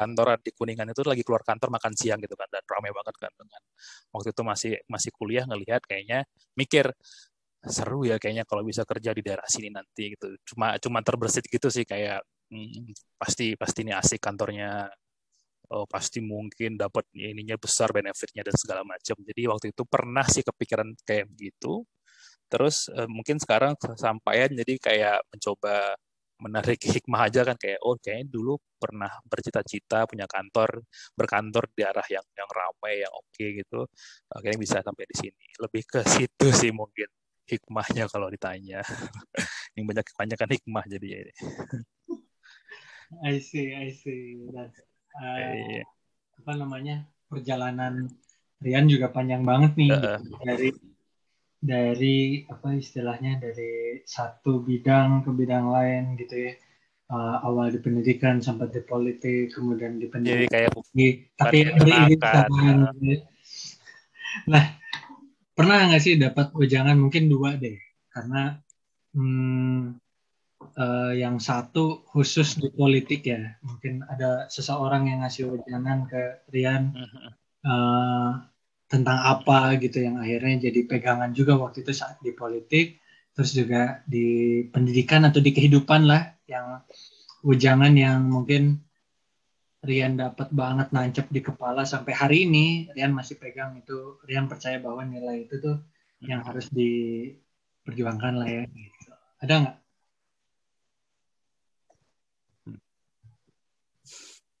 kantor 0.00 0.40
di 0.40 0.50
kuningan 0.56 0.88
itu 0.88 1.04
lagi 1.04 1.20
keluar 1.20 1.44
kantor 1.44 1.68
makan 1.76 1.92
siang 1.92 2.18
gitu 2.24 2.32
kan 2.40 2.48
dan 2.48 2.64
ramai 2.64 2.90
banget 2.96 3.16
kan 3.20 3.32
dengan 3.36 3.62
waktu 4.16 4.28
itu 4.32 4.42
masih 4.42 4.72
masih 4.88 5.10
kuliah 5.12 5.44
ngelihat 5.44 5.84
kayaknya 5.84 6.24
mikir 6.56 6.88
seru 7.60 8.08
ya 8.08 8.16
kayaknya 8.16 8.48
kalau 8.48 8.64
bisa 8.64 8.88
kerja 8.88 9.12
di 9.12 9.20
daerah 9.20 9.44
sini 9.44 9.68
nanti 9.68 10.16
gitu 10.16 10.32
cuma 10.48 10.80
cuma 10.80 11.04
terbersit 11.04 11.44
gitu 11.44 11.68
sih 11.68 11.84
kayak 11.84 12.24
hmm, 12.48 12.96
pasti 13.20 13.52
pasti 13.60 13.84
ini 13.84 13.92
asik 13.92 14.20
kantornya 14.24 14.88
oh, 15.74 15.86
pasti 15.86 16.18
mungkin 16.24 16.74
dapat 16.80 17.06
ininya 17.14 17.56
besar 17.56 17.94
benefitnya 17.94 18.42
dan 18.42 18.56
segala 18.58 18.82
macam. 18.82 19.16
Jadi 19.22 19.42
waktu 19.46 19.66
itu 19.72 19.82
pernah 19.86 20.26
sih 20.26 20.42
kepikiran 20.42 20.88
kayak 21.06 21.30
begitu. 21.30 21.86
Terus 22.50 22.90
uh, 22.90 23.06
mungkin 23.06 23.38
sekarang 23.38 23.78
sampaian 23.94 24.50
jadi 24.50 24.74
kayak 24.82 25.18
mencoba 25.30 25.94
menarik 26.40 26.80
hikmah 26.96 27.28
aja 27.28 27.44
kan 27.44 27.56
kayak 27.60 27.78
oh 27.84 27.96
kayaknya 28.00 28.26
dulu 28.32 28.56
pernah 28.80 29.12
bercita-cita 29.28 30.08
punya 30.08 30.24
kantor 30.24 30.80
berkantor 31.12 31.68
di 31.76 31.84
arah 31.84 32.04
yang 32.08 32.24
yang 32.32 32.48
ramai 32.48 33.04
yang 33.04 33.12
oke 33.12 33.28
okay 33.30 33.60
gitu. 33.60 33.84
Akhirnya 34.32 34.58
bisa 34.58 34.76
sampai 34.80 35.04
di 35.06 35.16
sini. 35.16 35.44
Lebih 35.60 35.82
ke 35.84 36.00
situ 36.08 36.46
sih 36.50 36.72
mungkin 36.72 37.08
hikmahnya 37.50 38.06
kalau 38.06 38.30
ditanya. 38.30 38.80
Yang 39.74 39.84
banyak 39.86 40.06
kebanyakan 40.14 40.50
hikmah 40.54 40.84
jadi 40.86 41.06
ini. 41.26 41.34
I 43.26 43.42
see 43.42 43.74
I 43.74 43.90
see. 43.90 44.50
Dan 44.50 44.70
uh, 45.18 45.82
apa 46.38 46.52
namanya 46.54 47.06
perjalanan 47.26 48.06
Rian 48.60 48.86
juga 48.86 49.08
panjang 49.10 49.42
banget 49.42 49.72
nih. 49.74 49.90
Uh, 49.90 50.20
dari 50.44 50.70
dari 51.60 52.48
apa 52.48 52.72
istilahnya 52.72 53.36
dari 53.36 54.00
satu 54.08 54.64
bidang 54.64 55.28
ke 55.28 55.30
bidang 55.30 55.68
lain 55.68 56.16
gitu 56.16 56.50
ya. 56.50 56.52
Uh, 57.10 57.42
awal 57.42 57.74
di 57.74 57.82
pendidikan 57.82 58.38
sampai 58.38 58.70
di 58.70 58.86
politik 58.86 59.50
kemudian 59.50 59.98
di 59.98 60.06
pendidikan 60.06 60.46
Jadi 60.46 60.46
kayak 60.46 60.70
di, 60.94 61.08
tapi 61.34 61.66
ini 61.66 62.14
nah 64.46 64.62
pernah 65.58 65.90
nggak 65.90 65.98
sih 65.98 66.14
dapat 66.22 66.54
wejangan 66.54 66.94
mungkin 66.94 67.26
dua 67.26 67.58
deh? 67.58 67.76
Karena 68.14 68.54
hmm, 69.18 69.98
uh, 70.78 71.12
yang 71.18 71.42
satu 71.42 72.06
khusus 72.06 72.56
di 72.62 72.70
politik 72.70 73.26
ya. 73.26 73.58
Mungkin 73.66 74.06
ada 74.06 74.46
seseorang 74.46 75.10
yang 75.10 75.26
ngasih 75.26 75.50
wejangan 75.50 76.06
ke 76.06 76.46
Rian. 76.54 76.94
Uh, 77.60 78.38
tentang 78.90 79.22
apa 79.22 79.78
gitu 79.78 80.02
yang 80.02 80.18
akhirnya 80.18 80.66
jadi 80.66 80.80
pegangan 80.90 81.30
juga 81.30 81.54
waktu 81.54 81.86
itu 81.86 81.94
saat 81.94 82.18
di 82.18 82.34
politik 82.34 82.98
terus 83.30 83.54
juga 83.54 84.02
di 84.02 84.60
pendidikan 84.66 85.22
atau 85.22 85.38
di 85.38 85.54
kehidupan 85.54 86.10
lah 86.10 86.34
yang 86.50 86.82
wejangan 87.46 87.94
yang 87.94 88.26
mungkin 88.26 88.82
Rian 89.80 90.12
dapat 90.20 90.52
banget 90.52 90.92
nancep 90.92 91.32
di 91.32 91.40
kepala 91.40 91.88
sampai 91.88 92.12
hari 92.12 92.44
ini. 92.44 92.92
Rian 92.92 93.16
masih 93.16 93.40
pegang 93.40 93.72
itu. 93.80 94.20
Rian 94.28 94.44
percaya 94.44 94.76
bahwa 94.76 95.08
nilai 95.08 95.48
itu 95.48 95.56
tuh 95.56 95.80
yang 96.20 96.44
harus 96.44 96.68
diperjuangkan 96.68 98.44
lah 98.44 98.48
ya 98.48 98.68
gitu. 98.68 99.10
ada 99.40 99.54
nggak? 99.56 99.76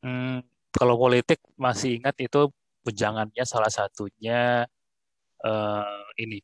Hmm, 0.00 0.40
kalau 0.72 0.96
politik 0.96 1.44
masih 1.60 2.00
ingat 2.00 2.16
itu 2.16 2.48
pejangannya 2.84 3.44
salah 3.44 3.70
satunya 3.72 4.64
uh, 5.44 6.02
ini 6.20 6.40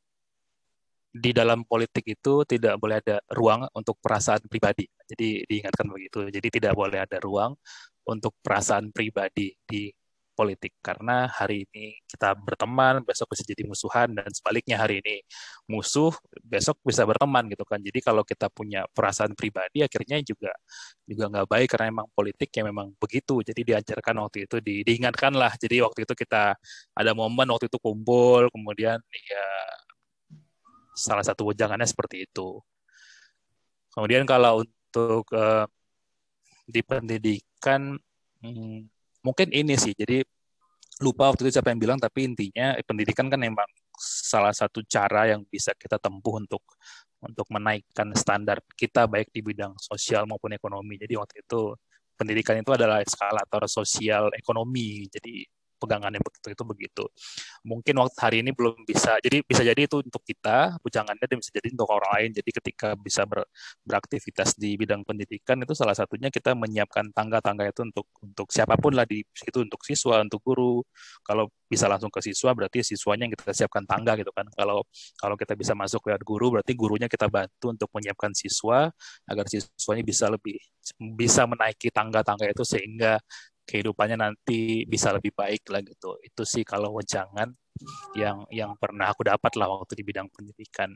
di 1.16 1.30
dalam 1.32 1.64
politik 1.64 2.04
itu 2.04 2.44
tidak 2.44 2.76
boleh 2.76 3.00
ada 3.00 3.16
ruang 3.32 3.64
untuk 3.72 3.96
perasaan 4.04 4.44
pribadi. 4.44 4.84
Jadi 5.08 5.48
diingatkan 5.48 5.88
begitu. 5.88 6.28
Jadi 6.28 6.48
tidak 6.52 6.76
boleh 6.76 7.00
ada 7.00 7.16
ruang 7.24 7.56
untuk 8.04 8.36
perasaan 8.44 8.92
pribadi 8.92 9.56
di 9.64 9.88
politik. 10.36 10.76
Karena 10.84 11.26
hari 11.32 11.64
ini 11.66 11.96
kita 12.04 12.36
berteman 12.36 13.00
besok 13.02 13.32
bisa 13.32 13.42
jadi 13.48 13.64
musuhan 13.64 14.12
dan 14.12 14.28
sebaliknya 14.30 14.76
hari 14.76 15.00
ini 15.00 15.24
musuh 15.72 16.12
besok 16.44 16.76
bisa 16.84 17.02
berteman 17.08 17.48
gitu 17.48 17.64
kan. 17.64 17.80
Jadi 17.80 17.98
kalau 18.04 18.22
kita 18.22 18.52
punya 18.52 18.84
perasaan 18.92 19.32
pribadi 19.32 19.80
akhirnya 19.80 20.20
juga 20.20 20.52
juga 21.08 21.24
nggak 21.32 21.46
baik 21.48 21.68
karena 21.72 21.86
memang 21.90 22.06
politik 22.12 22.50
yang 22.52 22.66
memang 22.70 22.92
begitu. 23.00 23.40
Jadi 23.40 23.60
diajarkan 23.64 24.14
waktu 24.22 24.38
itu 24.44 24.56
di, 24.60 24.84
diingatkan 24.84 25.32
lah. 25.32 25.52
Jadi 25.56 25.80
waktu 25.80 26.04
itu 26.04 26.12
kita 26.12 26.52
ada 26.92 27.12
momen 27.16 27.48
waktu 27.48 27.72
itu 27.72 27.78
kumpul 27.80 28.52
kemudian 28.52 29.00
ya 29.00 29.46
salah 30.96 31.24
satu 31.24 31.48
wejangannya 31.48 31.88
seperti 31.88 32.28
itu. 32.28 32.60
Kemudian 33.96 34.28
kalau 34.28 34.60
untuk 34.64 35.24
uh, 35.32 35.64
di 36.66 36.80
pendidikan 36.82 37.94
hmm, 38.42 38.95
mungkin 39.26 39.50
ini 39.50 39.74
sih 39.74 39.90
jadi 39.98 40.22
lupa 41.02 41.28
waktu 41.28 41.50
itu 41.50 41.58
siapa 41.58 41.74
yang 41.74 41.80
bilang 41.82 41.98
tapi 42.00 42.24
intinya 42.24 42.78
pendidikan 42.86 43.26
kan 43.28 43.36
memang 43.36 43.68
salah 43.98 44.54
satu 44.54 44.80
cara 44.86 45.28
yang 45.28 45.44
bisa 45.44 45.74
kita 45.76 46.00
tempuh 46.00 46.40
untuk 46.40 46.62
untuk 47.20 47.48
menaikkan 47.48 48.12
standar 48.16 48.60
kita 48.76 49.08
baik 49.08 49.32
di 49.32 49.40
bidang 49.40 49.72
sosial 49.80 50.28
maupun 50.28 50.52
ekonomi. 50.52 51.00
Jadi 51.00 51.16
waktu 51.16 51.42
itu 51.42 51.72
pendidikan 52.16 52.60
itu 52.60 52.70
adalah 52.72 53.00
eskalator 53.00 53.64
sosial 53.68 54.28
ekonomi. 54.36 55.08
Jadi 55.08 55.44
pegangannya 55.76 56.20
begitu 56.20 56.46
itu 56.52 56.62
begitu. 56.64 57.04
Mungkin 57.66 57.94
waktu 58.00 58.18
hari 58.18 58.36
ini 58.44 58.50
belum 58.56 58.84
bisa. 58.88 59.18
Jadi 59.20 59.44
bisa 59.44 59.62
jadi 59.62 59.80
itu 59.86 60.00
untuk 60.00 60.22
kita 60.24 60.80
bujangannya 60.80 61.26
dan 61.26 61.36
bisa 61.38 61.50
jadi 61.52 61.68
untuk 61.72 61.88
orang 61.92 62.10
lain. 62.18 62.30
Jadi 62.36 62.50
ketika 62.50 62.88
bisa 62.98 63.22
ber, 63.28 63.44
beraktivitas 63.84 64.56
di 64.56 64.74
bidang 64.80 65.02
pendidikan 65.06 65.60
itu 65.62 65.72
salah 65.76 65.94
satunya 65.94 66.28
kita 66.32 66.56
menyiapkan 66.56 67.12
tangga-tangga 67.12 67.68
itu 67.68 67.86
untuk 67.86 68.06
untuk 68.24 68.48
siapa 68.50 68.74
pun 68.80 68.96
lah 68.96 69.04
di 69.04 69.22
situ 69.36 69.62
untuk 69.62 69.80
siswa, 69.84 70.22
untuk 70.24 70.40
guru. 70.42 70.82
Kalau 71.22 71.50
bisa 71.66 71.90
langsung 71.90 72.08
ke 72.12 72.22
siswa 72.22 72.54
berarti 72.54 72.82
siswanya 72.86 73.26
yang 73.26 73.34
kita 73.34 73.52
siapkan 73.52 73.84
tangga 73.84 74.14
gitu 74.16 74.30
kan. 74.30 74.46
Kalau 74.54 74.86
kalau 75.18 75.34
kita 75.34 75.58
bisa 75.58 75.74
masuk 75.74 76.06
lewat 76.06 76.22
guru 76.22 76.46
berarti 76.58 76.72
gurunya 76.72 77.08
kita 77.10 77.26
bantu 77.26 77.74
untuk 77.74 77.90
menyiapkan 77.92 78.32
siswa 78.32 78.88
agar 79.26 79.44
siswanya 79.50 80.04
bisa 80.06 80.30
lebih 80.30 80.56
bisa 81.18 81.42
menaiki 81.50 81.90
tangga-tangga 81.90 82.46
itu 82.46 82.62
sehingga 82.62 83.18
kehidupannya 83.66 84.16
nanti 84.16 84.86
bisa 84.86 85.10
lebih 85.10 85.34
baik 85.34 85.66
lah 85.74 85.82
gitu. 85.82 86.16
Itu 86.22 86.42
sih 86.46 86.62
kalau 86.62 86.94
wejangan 86.96 87.50
yang 88.16 88.46
yang 88.48 88.72
pernah 88.80 89.12
aku 89.12 89.26
dapat 89.26 89.52
lah 89.58 89.68
waktu 89.68 89.98
di 90.00 90.04
bidang 90.06 90.30
pendidikan. 90.30 90.94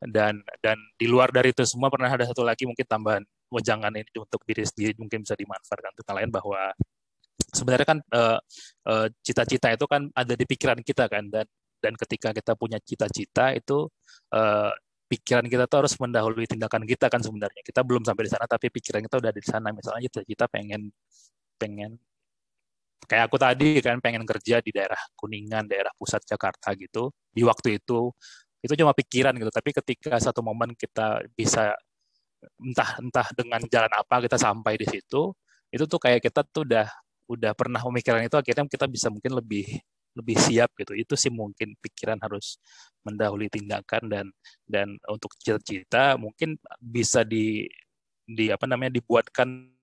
Dan 0.00 0.40
dan 0.64 0.80
di 0.96 1.04
luar 1.04 1.28
dari 1.28 1.52
itu 1.52 1.62
semua 1.68 1.92
pernah 1.92 2.08
ada 2.08 2.24
satu 2.24 2.40
lagi 2.40 2.64
mungkin 2.64 2.88
tambahan 2.88 3.22
wejangan 3.52 3.92
ini 3.92 4.08
untuk 4.16 4.40
diri 4.48 4.64
sendiri 4.64 4.96
mungkin 4.96 5.20
bisa 5.20 5.36
dimanfaatkan 5.36 5.92
untuk 5.92 6.08
lain 6.08 6.30
bahwa 6.32 6.72
sebenarnya 7.52 7.86
kan 7.86 7.98
uh, 8.14 8.38
uh, 8.88 9.06
cita-cita 9.20 9.74
itu 9.74 9.84
kan 9.84 10.08
ada 10.14 10.32
di 10.32 10.44
pikiran 10.46 10.80
kita 10.80 11.10
kan 11.10 11.26
dan 11.28 11.46
dan 11.80 11.92
ketika 11.96 12.30
kita 12.30 12.52
punya 12.54 12.78
cita-cita 12.80 13.52
itu 13.56 13.88
uh, 14.32 14.72
pikiran 15.10 15.42
kita 15.50 15.66
tuh 15.66 15.84
harus 15.84 15.94
mendahului 15.98 16.46
tindakan 16.46 16.86
kita 16.86 17.10
kan 17.10 17.18
sebenarnya 17.18 17.62
kita 17.66 17.82
belum 17.82 18.06
sampai 18.06 18.30
di 18.30 18.30
sana 18.30 18.46
tapi 18.46 18.70
pikiran 18.70 19.02
kita 19.02 19.18
udah 19.18 19.32
di 19.34 19.42
sana 19.42 19.68
misalnya 19.74 20.06
cita-cita 20.06 20.46
pengen 20.46 20.94
pengen 21.60 22.00
kayak 23.10 23.26
aku 23.26 23.36
tadi 23.42 23.82
kan 23.82 23.98
pengen 23.98 24.22
kerja 24.22 24.62
di 24.62 24.70
daerah 24.70 24.98
Kuningan, 25.18 25.66
daerah 25.66 25.90
pusat 25.98 26.22
Jakarta 26.22 26.72
gitu. 26.78 27.10
Di 27.34 27.42
waktu 27.42 27.82
itu 27.82 28.14
itu 28.60 28.72
cuma 28.76 28.92
pikiran 28.92 29.32
gitu, 29.40 29.48
tapi 29.48 29.72
ketika 29.72 30.20
satu 30.20 30.44
momen 30.44 30.76
kita 30.76 31.24
bisa 31.32 31.72
entah 32.60 32.90
entah 33.00 33.28
dengan 33.36 33.60
jalan 33.68 33.92
apa 33.92 34.20
kita 34.24 34.36
sampai 34.36 34.76
di 34.80 34.86
situ, 34.88 35.32
itu 35.72 35.84
tuh 35.88 36.00
kayak 36.00 36.20
kita 36.24 36.44
tuh 36.48 36.64
udah 36.68 36.88
udah 37.30 37.52
pernah 37.54 37.80
memikirkan 37.86 38.26
itu 38.26 38.36
akhirnya 38.36 38.66
kita 38.68 38.86
bisa 38.90 39.08
mungkin 39.08 39.32
lebih 39.38 39.66
lebih 40.18 40.36
siap 40.36 40.74
gitu. 40.76 40.92
Itu 40.98 41.14
sih 41.16 41.30
mungkin 41.32 41.74
pikiran 41.78 42.18
harus 42.20 42.58
mendahului 43.06 43.48
tindakan 43.48 44.02
dan 44.10 44.26
dan 44.66 44.98
untuk 45.08 45.32
cita-cita 45.40 46.18
mungkin 46.20 46.58
bisa 46.82 47.22
di 47.24 47.64
di 48.26 48.50
apa 48.52 48.66
namanya 48.68 48.98
dibuatkan 48.98 49.79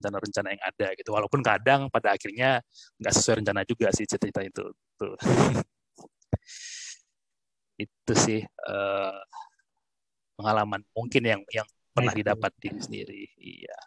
rencana-rencana 0.00 0.48
yang 0.56 0.62
ada 0.64 0.88
gitu. 0.96 1.12
Walaupun 1.12 1.44
kadang 1.44 1.92
pada 1.92 2.16
akhirnya 2.16 2.64
nggak 2.96 3.12
sesuai 3.12 3.44
rencana 3.44 3.68
juga 3.68 3.92
sih 3.92 4.08
cerita 4.08 4.40
itu. 4.40 4.64
Tuh. 4.96 5.14
itu 7.80 8.12
sih 8.12 8.40
uh, 8.44 9.16
pengalaman 10.36 10.84
mungkin 10.92 11.22
yang 11.24 11.40
yang 11.52 11.68
pernah 11.92 12.16
didapat 12.16 12.52
diri 12.56 12.80
sendiri. 12.80 13.22
Iya. 13.36 13.78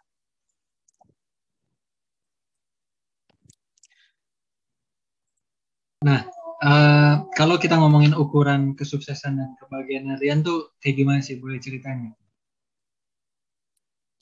Nah, 6.04 6.20
uh, 6.60 7.14
kalau 7.32 7.56
kita 7.56 7.80
ngomongin 7.80 8.12
ukuran 8.12 8.76
kesuksesan 8.76 9.40
dan 9.40 9.50
kebahagiaan 9.56 10.20
Rian 10.20 10.44
tuh 10.44 10.76
kayak 10.78 11.00
gimana 11.00 11.20
sih? 11.24 11.40
Boleh 11.40 11.58
ceritanya? 11.58 12.12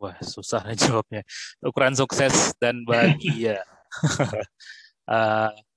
Wah 0.02 0.18
susah 0.18 0.66
nih 0.66 0.74
jawabnya. 0.74 1.22
Ukuran 1.62 1.94
sukses 1.94 2.50
dan 2.58 2.82
bahagia. 2.82 3.62
uh, 5.06 5.54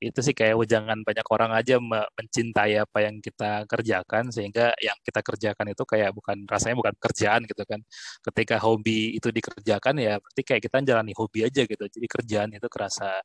itu 0.00 0.20
sih 0.24 0.32
kayak 0.32 0.56
jangan 0.64 0.98
banyak 1.04 1.26
orang 1.28 1.52
aja 1.52 1.76
mencintai 2.16 2.80
apa 2.80 2.98
yang 3.04 3.20
kita 3.20 3.68
kerjakan 3.68 4.32
sehingga 4.32 4.72
yang 4.80 4.96
kita 5.04 5.20
kerjakan 5.20 5.66
itu 5.76 5.84
kayak 5.84 6.10
bukan 6.16 6.48
rasanya 6.48 6.76
bukan 6.80 6.94
kerjaan 6.96 7.40
gitu 7.44 7.62
kan. 7.68 7.80
Ketika 8.24 8.56
hobi 8.64 9.12
itu 9.20 9.28
dikerjakan 9.28 9.94
ya 10.00 10.16
berarti 10.16 10.42
kayak 10.48 10.62
kita 10.64 10.76
jalani 10.88 11.12
hobi 11.12 11.44
aja 11.44 11.62
gitu. 11.68 11.84
Jadi 11.84 12.06
kerjaan 12.08 12.48
itu 12.56 12.68
kerasa 12.72 13.20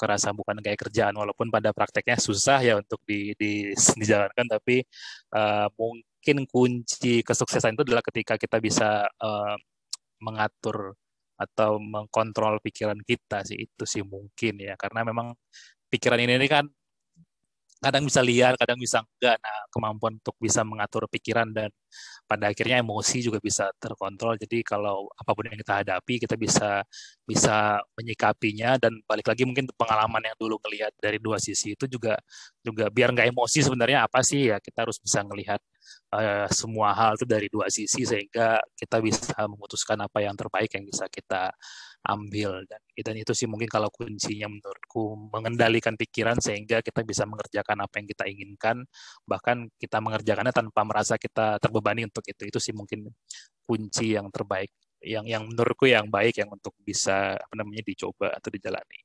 kerasa 0.00 0.32
bukan 0.32 0.58
kayak 0.64 0.80
kerjaan 0.88 1.14
walaupun 1.14 1.52
pada 1.52 1.70
prakteknya 1.76 2.16
susah 2.18 2.58
ya 2.64 2.80
untuk 2.80 2.98
di, 3.04 3.36
di 3.36 3.70
dijalankan 4.00 4.46
tapi 4.48 4.82
uh, 5.36 5.68
mungkin 5.76 6.36
kunci 6.48 7.20
kesuksesan 7.20 7.76
itu 7.76 7.84
adalah 7.84 8.02
ketika 8.02 8.40
kita 8.40 8.58
bisa 8.64 9.04
uh, 9.20 9.54
mengatur 10.24 10.96
atau 11.34 11.76
mengkontrol 11.82 12.62
pikiran 12.64 12.98
kita 13.04 13.44
sih. 13.44 13.58
Itu 13.60 13.84
sih 13.84 14.02
mungkin 14.06 14.56
ya 14.62 14.74
karena 14.80 15.04
memang 15.04 15.36
pikiran 15.94 16.18
ini, 16.18 16.34
ini 16.40 16.48
kan 16.50 16.66
kadang 17.78 18.04
bisa 18.08 18.20
liar, 18.24 18.58
kadang 18.58 18.78
bisa 18.80 19.04
enggak. 19.04 19.36
Nah, 19.38 19.58
kemampuan 19.70 20.12
untuk 20.18 20.36
bisa 20.40 20.66
mengatur 20.66 21.06
pikiran 21.06 21.52
dan 21.52 21.70
pada 22.24 22.50
akhirnya 22.50 22.80
emosi 22.80 23.24
juga 23.24 23.38
bisa 23.42 23.70
terkontrol. 23.76 24.36
Jadi 24.40 24.64
kalau 24.64 25.08
apa 25.14 25.30
pun 25.36 25.44
yang 25.48 25.58
kita 25.60 25.84
hadapi, 25.84 26.14
kita 26.22 26.34
bisa 26.38 26.82
bisa 27.24 27.80
menyikapinya. 27.96 28.76
Dan 28.80 29.00
balik 29.04 29.28
lagi 29.30 29.44
mungkin 29.48 29.68
pengalaman 29.76 30.22
yang 30.24 30.36
dulu 30.40 30.56
melihat 30.68 30.92
dari 30.98 31.18
dua 31.20 31.36
sisi 31.40 31.76
itu 31.76 31.84
juga 31.90 32.16
juga 32.64 32.88
biar 32.88 33.12
nggak 33.12 33.28
emosi 33.32 33.58
sebenarnya 33.64 34.08
apa 34.08 34.24
sih 34.24 34.48
ya 34.48 34.56
kita 34.56 34.88
harus 34.88 34.96
bisa 34.96 35.20
melihat 35.26 35.60
uh, 36.16 36.46
semua 36.48 36.96
hal 36.96 37.16
itu 37.18 37.26
dari 37.28 37.46
dua 37.52 37.68
sisi 37.68 38.02
sehingga 38.08 38.60
kita 38.72 39.00
bisa 39.04 39.36
memutuskan 39.44 40.00
apa 40.00 40.24
yang 40.24 40.34
terbaik 40.38 40.72
yang 40.74 40.84
bisa 40.88 41.06
kita 41.10 41.52
ambil. 42.04 42.62
Dan 42.68 42.80
dan 42.94 43.14
itu 43.16 43.32
sih 43.32 43.48
mungkin 43.48 43.66
kalau 43.66 43.88
kuncinya 43.90 44.46
menurutku 44.46 45.16
mengendalikan 45.32 45.96
pikiran 45.96 46.38
sehingga 46.38 46.84
kita 46.84 47.00
bisa 47.02 47.24
mengerjakan 47.24 47.84
apa 47.84 47.94
yang 48.00 48.06
kita 48.08 48.24
inginkan. 48.28 48.76
Bahkan 49.24 49.72
kita 49.80 49.98
mengerjakannya 50.04 50.54
tanpa 50.54 50.80
merasa 50.84 51.16
kita 51.16 51.58
terbebani 51.84 52.08
untuk 52.08 52.24
itu 52.24 52.42
itu 52.48 52.58
sih 52.64 52.72
mungkin 52.72 53.12
kunci 53.68 54.16
yang 54.16 54.32
terbaik 54.32 54.72
yang 55.04 55.28
yang 55.28 55.44
menurutku 55.44 55.84
yang 55.84 56.08
baik 56.08 56.40
yang 56.40 56.48
untuk 56.48 56.72
bisa 56.80 57.36
apa 57.36 57.54
namanya 57.60 57.84
dicoba 57.84 58.32
atau 58.32 58.48
dijalani 58.48 59.04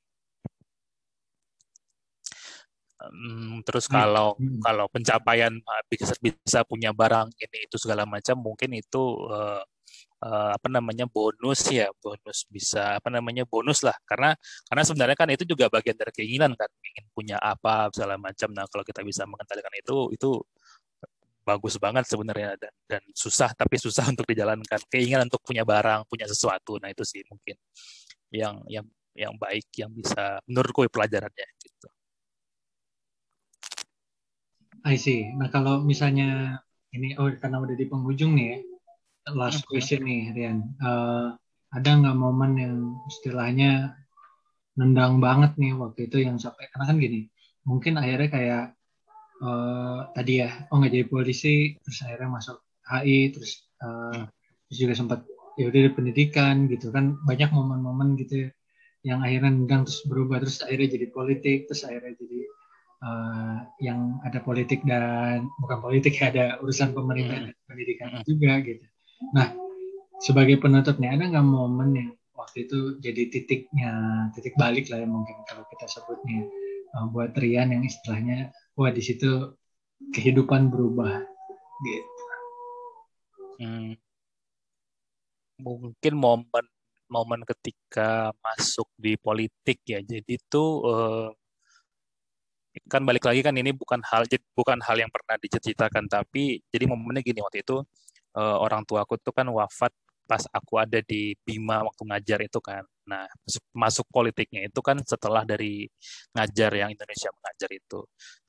Um, 2.99 3.63
terus 3.63 3.87
hmm. 3.87 3.95
kalau 3.95 4.35
hmm. 4.35 4.59
kalau 4.59 4.85
pencapaian 4.91 5.55
bisa 5.87 6.11
bisa 6.19 6.67
punya 6.67 6.91
barang 6.91 7.31
ini 7.31 7.63
itu 7.63 7.79
segala 7.79 8.03
macam 8.03 8.35
mungkin 8.43 8.75
itu 8.75 8.99
uh, 9.23 9.63
uh, 10.19 10.51
apa 10.51 10.67
namanya 10.67 11.07
bonus 11.07 11.63
ya 11.71 11.87
bonus 12.03 12.43
bisa 12.51 12.99
apa 12.99 13.07
namanya 13.07 13.47
bonus 13.47 13.87
lah 13.87 13.95
karena 14.03 14.35
karena 14.67 14.83
sebenarnya 14.83 15.15
kan 15.15 15.31
itu 15.31 15.47
juga 15.47 15.71
bagian 15.71 15.95
dari 15.95 16.11
keinginan 16.11 16.51
kan 16.59 16.67
ingin 16.83 17.05
punya 17.15 17.37
apa 17.39 17.87
segala 17.95 18.19
macam 18.19 18.51
nah 18.51 18.67
kalau 18.67 18.83
kita 18.83 18.99
bisa 19.07 19.23
mengendalikan 19.23 19.71
itu 19.79 20.11
itu 20.11 20.29
bagus 21.49 21.81
banget 21.81 22.05
sebenarnya 22.05 22.53
dan 22.61 22.73
dan 22.85 23.01
susah 23.17 23.49
tapi 23.57 23.81
susah 23.81 24.05
untuk 24.13 24.29
dijalankan 24.29 24.81
keinginan 24.93 25.25
untuk 25.25 25.41
punya 25.41 25.65
barang 25.65 26.05
punya 26.05 26.29
sesuatu 26.29 26.77
nah 26.77 26.93
itu 26.93 27.01
sih 27.01 27.25
mungkin 27.25 27.57
yang 28.29 28.61
yang 28.69 28.85
yang 29.17 29.33
baik 29.35 29.67
yang 29.75 29.91
bisa 29.91 30.39
menurutku 30.47 30.87
pelajarannya 30.87 31.47
gitu. 31.59 31.87
I 34.87 34.95
see. 34.95 35.27
Nah 35.35 35.51
kalau 35.51 35.83
misalnya 35.83 36.61
ini 36.95 37.19
oh 37.19 37.27
karena 37.35 37.59
udah 37.59 37.75
di 37.75 37.85
penghujung 37.89 38.39
nih 38.39 38.47
ya, 38.55 38.57
last 39.35 39.67
question 39.67 40.07
nih 40.07 40.31
Rian. 40.31 40.63
Uh, 40.79 41.35
ada 41.69 41.89
nggak 41.99 42.17
momen 42.17 42.51
yang 42.55 42.75
istilahnya 43.11 43.93
nendang 44.79 45.19
banget 45.19 45.59
nih 45.59 45.75
waktu 45.75 46.07
itu 46.07 46.23
yang 46.23 46.39
sampai 46.39 46.71
karena 46.71 46.85
kan 46.87 46.97
gini, 46.97 47.27
mungkin 47.67 47.99
akhirnya 47.99 48.29
kayak 48.31 48.63
uh, 49.43 50.11
tadi 50.15 50.43
ya, 50.43 50.49
oh 50.69 50.79
nggak 50.79 50.93
jadi 50.93 51.05
polisi, 51.07 51.75
terus 51.81 51.99
akhirnya 52.05 52.29
masuk 52.29 52.57
HI, 52.87 53.31
terus 53.35 53.51
uh, 53.83 54.25
terus 54.69 54.77
juga 54.77 54.93
sempat 54.95 55.19
ya 55.59 55.67
udah 55.67 55.81
di 55.89 55.91
pendidikan 55.91 56.71
gitu 56.71 56.87
kan 56.95 57.19
banyak 57.27 57.51
momen-momen 57.51 58.15
gitu 58.15 58.47
ya, 58.47 58.49
yang 59.03 59.19
akhirnya 59.23 59.51
nendang 59.51 59.83
terus 59.83 60.03
berubah 60.07 60.39
terus 60.39 60.63
akhirnya 60.63 60.95
jadi 60.95 61.07
politik 61.11 61.67
terus 61.67 61.83
akhirnya 61.83 62.15
jadi 62.15 62.39
uh, 63.03 63.57
yang 63.79 64.19
ada 64.23 64.39
politik 64.43 64.83
dan 64.83 65.47
bukan 65.59 65.79
politik 65.83 66.15
ada 66.29 66.59
urusan 66.63 66.95
pemerintah 66.95 67.51
dan 67.51 67.55
pendidikan 67.67 68.23
juga 68.23 68.59
gitu. 68.63 68.85
Nah, 69.35 69.51
sebagai 70.23 70.59
penutupnya 70.59 71.15
ada 71.15 71.27
nggak 71.27 71.47
momen 71.47 71.89
yang 71.95 72.09
waktu 72.35 72.67
itu 72.67 72.95
jadi 73.03 73.27
titiknya, 73.27 73.91
titik 74.31 74.55
balik 74.55 74.87
lah 74.87 75.03
ya 75.03 75.07
mungkin 75.07 75.43
kalau 75.43 75.67
kita 75.75 75.85
sebutnya 75.91 76.47
uh, 76.95 77.07
buat 77.11 77.35
Rian 77.35 77.75
yang 77.75 77.83
istilahnya, 77.83 78.51
wah 78.79 78.91
di 78.95 79.03
situ 79.03 79.59
kehidupan 80.15 80.71
berubah 80.71 81.19
gitu. 81.83 82.23
Hmm. 83.59 83.91
Mungkin 85.59 86.13
momen 86.15 86.65
momen 87.11 87.43
ketika 87.43 88.31
masuk 88.39 88.87
di 88.95 89.19
politik 89.19 89.83
ya. 89.83 89.99
Jadi 89.99 90.39
itu 90.39 90.63
uh, 90.87 91.27
kan 92.87 93.03
balik 93.03 93.27
lagi 93.27 93.43
kan 93.43 93.51
ini 93.59 93.75
bukan 93.75 93.99
hal 94.07 94.23
bukan 94.55 94.79
hal 94.79 94.95
yang 94.95 95.11
pernah 95.11 95.35
diceritakan 95.35 96.07
tapi 96.07 96.63
jadi 96.71 96.87
momennya 96.87 97.19
gini 97.25 97.43
waktu 97.43 97.65
itu 97.65 97.83
uh, 98.39 98.57
orang 98.63 98.87
tua 98.87 99.03
aku 99.03 99.19
tuh 99.19 99.35
kan 99.35 99.49
wafat 99.51 99.91
pas 100.29 100.45
aku 100.53 100.77
ada 100.77 101.01
di 101.03 101.33
Bima 101.41 101.81
waktu 101.83 102.03
ngajar 102.05 102.39
itu 102.45 102.61
kan. 102.61 102.85
Nah, 103.09 103.25
masuk 103.73 104.05
politiknya 104.13 104.69
itu 104.69 104.79
kan 104.85 105.01
setelah 105.01 105.41
dari 105.41 105.89
ngajar 106.37 106.71
yang 106.77 106.89
Indonesia 106.93 107.29
mengajar 107.33 107.69
itu. 107.73 107.99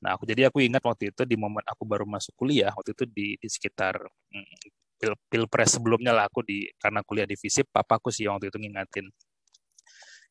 Nah, 0.05 0.13
aku 0.15 0.23
jadi 0.29 0.53
aku 0.53 0.61
ingat 0.61 0.83
waktu 0.85 1.09
itu 1.09 1.25
di 1.25 1.33
momen 1.33 1.65
aku 1.65 1.83
baru 1.89 2.05
masuk 2.05 2.37
kuliah, 2.37 2.69
waktu 2.77 2.93
itu 2.93 3.03
di, 3.09 3.27
di 3.41 3.47
sekitar 3.49 3.97
hmm, 4.05 4.55
pil, 5.01 5.13
pilpres 5.29 5.81
sebelumnya 5.81 6.13
lah 6.13 6.29
aku 6.29 6.45
di 6.45 6.69
karena 6.77 7.01
kuliah 7.01 7.25
di 7.25 7.33
FISIP, 7.33 7.73
papaku 7.73 8.13
sih 8.13 8.29
waktu 8.29 8.53
itu 8.53 8.57
ngingatin. 8.61 9.09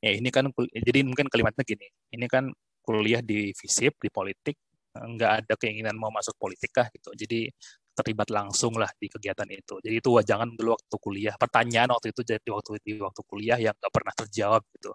Ya 0.01 0.11
ini 0.16 0.31
kan 0.33 0.49
jadi 0.73 1.05
mungkin 1.05 1.27
kalimatnya 1.29 1.66
gini, 1.66 1.87
ini 2.14 2.27
kan 2.31 2.49
kuliah 2.87 3.21
di 3.21 3.53
FISIP 3.53 3.99
di 4.01 4.09
politik 4.09 4.57
nggak 4.90 5.33
ada 5.45 5.55
keinginan 5.55 5.95
mau 5.99 6.11
masuk 6.14 6.35
politik 6.38 6.71
kah 6.75 6.87
gitu. 6.95 7.11
Jadi 7.14 7.51
terlibat 8.00 8.28
langsung 8.32 8.72
lah 8.80 8.88
di 8.96 9.06
kegiatan 9.12 9.44
itu. 9.52 9.76
Jadi 9.84 9.94
itu 10.00 10.10
jangan 10.24 10.48
dulu 10.56 10.72
waktu 10.74 10.96
kuliah. 10.96 11.34
Pertanyaan 11.36 11.92
waktu 11.92 12.16
itu 12.16 12.22
jadi 12.24 12.48
waktu 12.48 12.70
di 12.80 12.92
waktu 12.96 13.22
kuliah 13.28 13.58
yang 13.60 13.76
nggak 13.76 13.92
pernah 13.92 14.14
terjawab 14.16 14.62
gitu. 14.72 14.92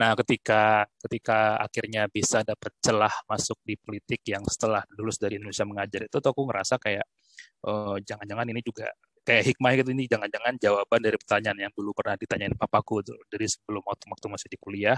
Nah 0.00 0.16
ketika 0.16 0.88
ketika 1.04 1.60
akhirnya 1.60 2.08
bisa 2.08 2.40
dapat 2.42 2.72
celah 2.80 3.12
masuk 3.28 3.60
di 3.62 3.76
politik 3.76 4.24
yang 4.26 4.42
setelah 4.48 4.80
lulus 4.96 5.20
dari 5.20 5.36
Indonesia 5.36 5.68
mengajar 5.68 6.00
itu, 6.08 6.16
tuh 6.16 6.30
aku 6.32 6.42
ngerasa 6.48 6.74
kayak 6.80 7.06
eh, 7.68 7.96
jangan-jangan 8.08 8.46
ini 8.48 8.60
juga 8.64 8.88
kayak 9.28 9.44
hikmah 9.52 9.72
gitu 9.76 9.90
ini 9.92 10.08
jangan-jangan 10.08 10.56
jawaban 10.56 11.00
dari 11.04 11.16
pertanyaan 11.20 11.58
yang 11.68 11.72
dulu 11.76 11.92
pernah 11.92 12.16
ditanyain 12.16 12.56
papaku 12.56 13.04
tuh 13.04 13.20
dari 13.28 13.44
sebelum 13.44 13.84
waktu 13.84 14.08
waktu 14.08 14.26
masih 14.32 14.48
di 14.48 14.56
kuliah 14.56 14.96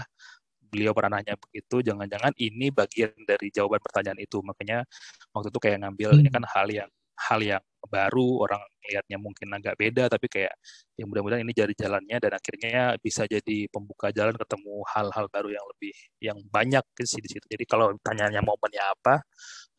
beliau 0.71 0.95
pernah 0.95 1.19
nanya 1.19 1.35
begitu 1.35 1.83
jangan-jangan 1.83 2.31
ini 2.39 2.71
bagian 2.71 3.11
dari 3.27 3.51
jawaban 3.51 3.83
pertanyaan 3.83 4.23
itu 4.23 4.39
makanya 4.39 4.87
waktu 5.35 5.51
itu 5.51 5.59
kayak 5.59 5.77
ngambil 5.83 6.09
hmm. 6.15 6.21
ini 6.23 6.29
kan 6.31 6.43
hal 6.47 6.67
yang 6.71 6.87
hal 7.15 7.39
yang 7.43 7.63
baru 7.89 8.45
orang 8.45 8.61
lihatnya 8.85 9.17
mungkin 9.17 9.49
agak 9.57 9.75
beda 9.77 10.05
tapi 10.09 10.29
kayak 10.29 10.53
yang 10.97 11.09
mudah-mudahan 11.09 11.41
ini 11.41 11.53
jadi 11.53 11.73
jalannya 11.73 12.17
dan 12.17 12.31
akhirnya 12.37 12.95
bisa 13.01 13.25
jadi 13.25 13.67
pembuka 13.69 14.13
jalan 14.13 14.33
ketemu 14.37 14.85
hal-hal 14.93 15.25
baru 15.29 15.49
yang 15.53 15.65
lebih 15.75 15.93
yang 16.21 16.37
banyak 16.49 16.85
sih 17.01 17.21
di 17.21 17.29
situ. 17.29 17.45
Jadi 17.49 17.65
kalau 17.65 17.93
tanyanya 18.05 18.41
momennya 18.45 18.83
apa 18.85 19.15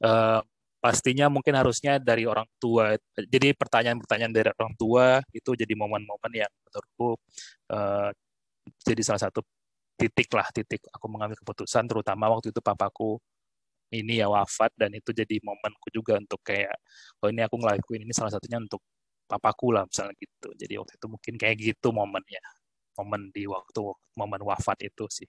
uh, 0.06 0.40
pastinya 0.82 1.30
mungkin 1.30 1.54
harusnya 1.54 2.02
dari 2.02 2.26
orang 2.26 2.46
tua 2.58 2.98
jadi 3.14 3.54
pertanyaan-pertanyaan 3.54 4.34
dari 4.34 4.50
orang 4.50 4.74
tua 4.74 5.22
itu 5.30 5.54
jadi 5.54 5.74
momen-momen 5.78 6.32
yang 6.34 6.50
menurutku 6.66 7.14
uh, 7.70 8.10
jadi 8.82 9.02
salah 9.06 9.30
satu 9.30 9.46
titik 9.94 10.26
lah 10.34 10.50
titik 10.50 10.82
aku 10.90 11.06
mengambil 11.06 11.38
keputusan 11.38 11.86
terutama 11.86 12.26
waktu 12.34 12.50
itu 12.50 12.58
papaku 12.58 13.22
ini 13.92 14.24
ya 14.24 14.26
wafat 14.32 14.72
dan 14.74 14.90
itu 14.96 15.12
jadi 15.12 15.36
momenku 15.44 15.92
juga 15.92 16.16
untuk 16.16 16.40
kayak 16.40 16.72
oh 17.20 17.28
ini 17.28 17.44
aku 17.44 17.60
ngelakuin 17.60 18.08
ini 18.08 18.12
salah 18.16 18.32
satunya 18.32 18.56
untuk 18.56 18.80
papaku 19.28 19.72
lah 19.72 19.84
misalnya 19.88 20.12
gitu. 20.20 20.48
Jadi 20.56 20.74
waktu 20.80 20.92
itu 20.96 21.06
mungkin 21.08 21.34
kayak 21.40 21.56
gitu 21.60 21.88
momennya 21.92 22.42
momen 23.00 23.32
di 23.32 23.48
waktu 23.48 23.80
momen 24.16 24.40
wafat 24.44 24.84
itu 24.84 25.04
sih. 25.08 25.28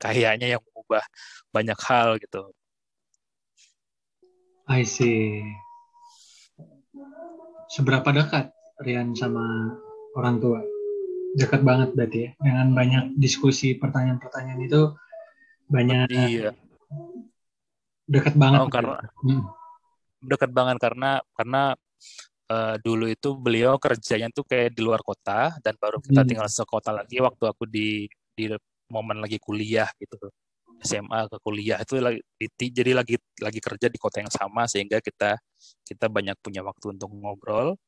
Kayaknya 0.00 0.56
yang 0.56 0.62
mengubah 0.62 1.04
banyak 1.52 1.78
hal 1.84 2.16
gitu. 2.16 2.52
I 4.70 4.86
see. 4.86 5.42
Seberapa 7.72 8.08
dekat 8.14 8.52
Rian 8.80 9.12
sama 9.12 9.74
orang 10.16 10.38
tua? 10.38 10.60
Dekat 11.36 11.64
banget 11.66 11.92
berarti 11.96 12.18
ya. 12.24 12.30
Dengan 12.40 12.72
banyak 12.72 13.04
diskusi 13.18 13.76
pertanyaan-pertanyaan 13.76 14.60
itu 14.64 14.82
banyak 15.72 16.08
iya 16.12 16.52
dekat 18.12 18.34
banget 18.36 18.60
oh, 18.60 18.68
karena 18.68 18.96
hmm. 19.24 19.42
dekat 20.28 20.50
banget 20.52 20.76
karena 20.76 21.10
karena 21.32 21.62
uh, 22.52 22.74
dulu 22.84 23.08
itu 23.08 23.28
beliau 23.40 23.80
kerjanya 23.80 24.28
tuh 24.28 24.44
kayak 24.44 24.76
di 24.76 24.84
luar 24.84 25.00
kota 25.00 25.56
dan 25.64 25.74
baru 25.80 25.98
kita 26.04 26.20
hmm. 26.22 26.28
tinggal 26.28 26.48
sekota 26.52 26.92
lagi 26.92 27.18
waktu 27.24 27.44
aku 27.48 27.64
di 27.64 28.04
di 28.36 28.52
momen 28.92 29.24
lagi 29.24 29.40
kuliah 29.40 29.88
gitu 29.96 30.28
SMA 30.82 31.30
ke 31.30 31.36
kuliah 31.40 31.78
itu 31.80 31.96
lagi 32.02 32.20
jadi 32.58 32.92
lagi 32.92 33.16
lagi 33.38 33.60
kerja 33.62 33.86
di 33.86 33.96
kota 33.96 34.20
yang 34.20 34.32
sama 34.32 34.66
sehingga 34.66 34.98
kita 34.98 35.38
kita 35.86 36.06
banyak 36.10 36.36
punya 36.42 36.60
waktu 36.60 36.98
untuk 36.98 37.08
ngobrol 37.14 37.78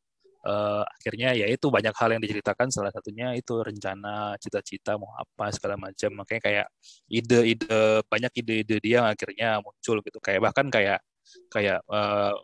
uh, 0.45 0.85
akhirnya 0.85 1.33
ya 1.35 1.47
itu 1.49 1.67
banyak 1.73 1.95
hal 1.97 2.09
yang 2.15 2.23
diceritakan. 2.23 2.69
Salah 2.71 2.93
satunya 2.93 3.33
itu 3.35 3.61
rencana 3.61 4.37
cita-cita 4.39 4.97
mau 5.01 5.11
apa 5.17 5.51
segala 5.51 5.77
macam. 5.81 6.11
Makanya 6.23 6.43
kayak 6.45 6.67
ide-ide 7.09 8.05
banyak 8.07 8.33
ide-ide 8.45 8.77
dia 8.81 9.03
yang 9.03 9.09
akhirnya 9.09 9.49
muncul 9.65 9.97
gitu. 10.05 10.19
Kayak 10.21 10.41
bahkan 10.53 10.67
kayak 10.69 11.01
kayak 11.49 11.81
uh, 11.89 12.37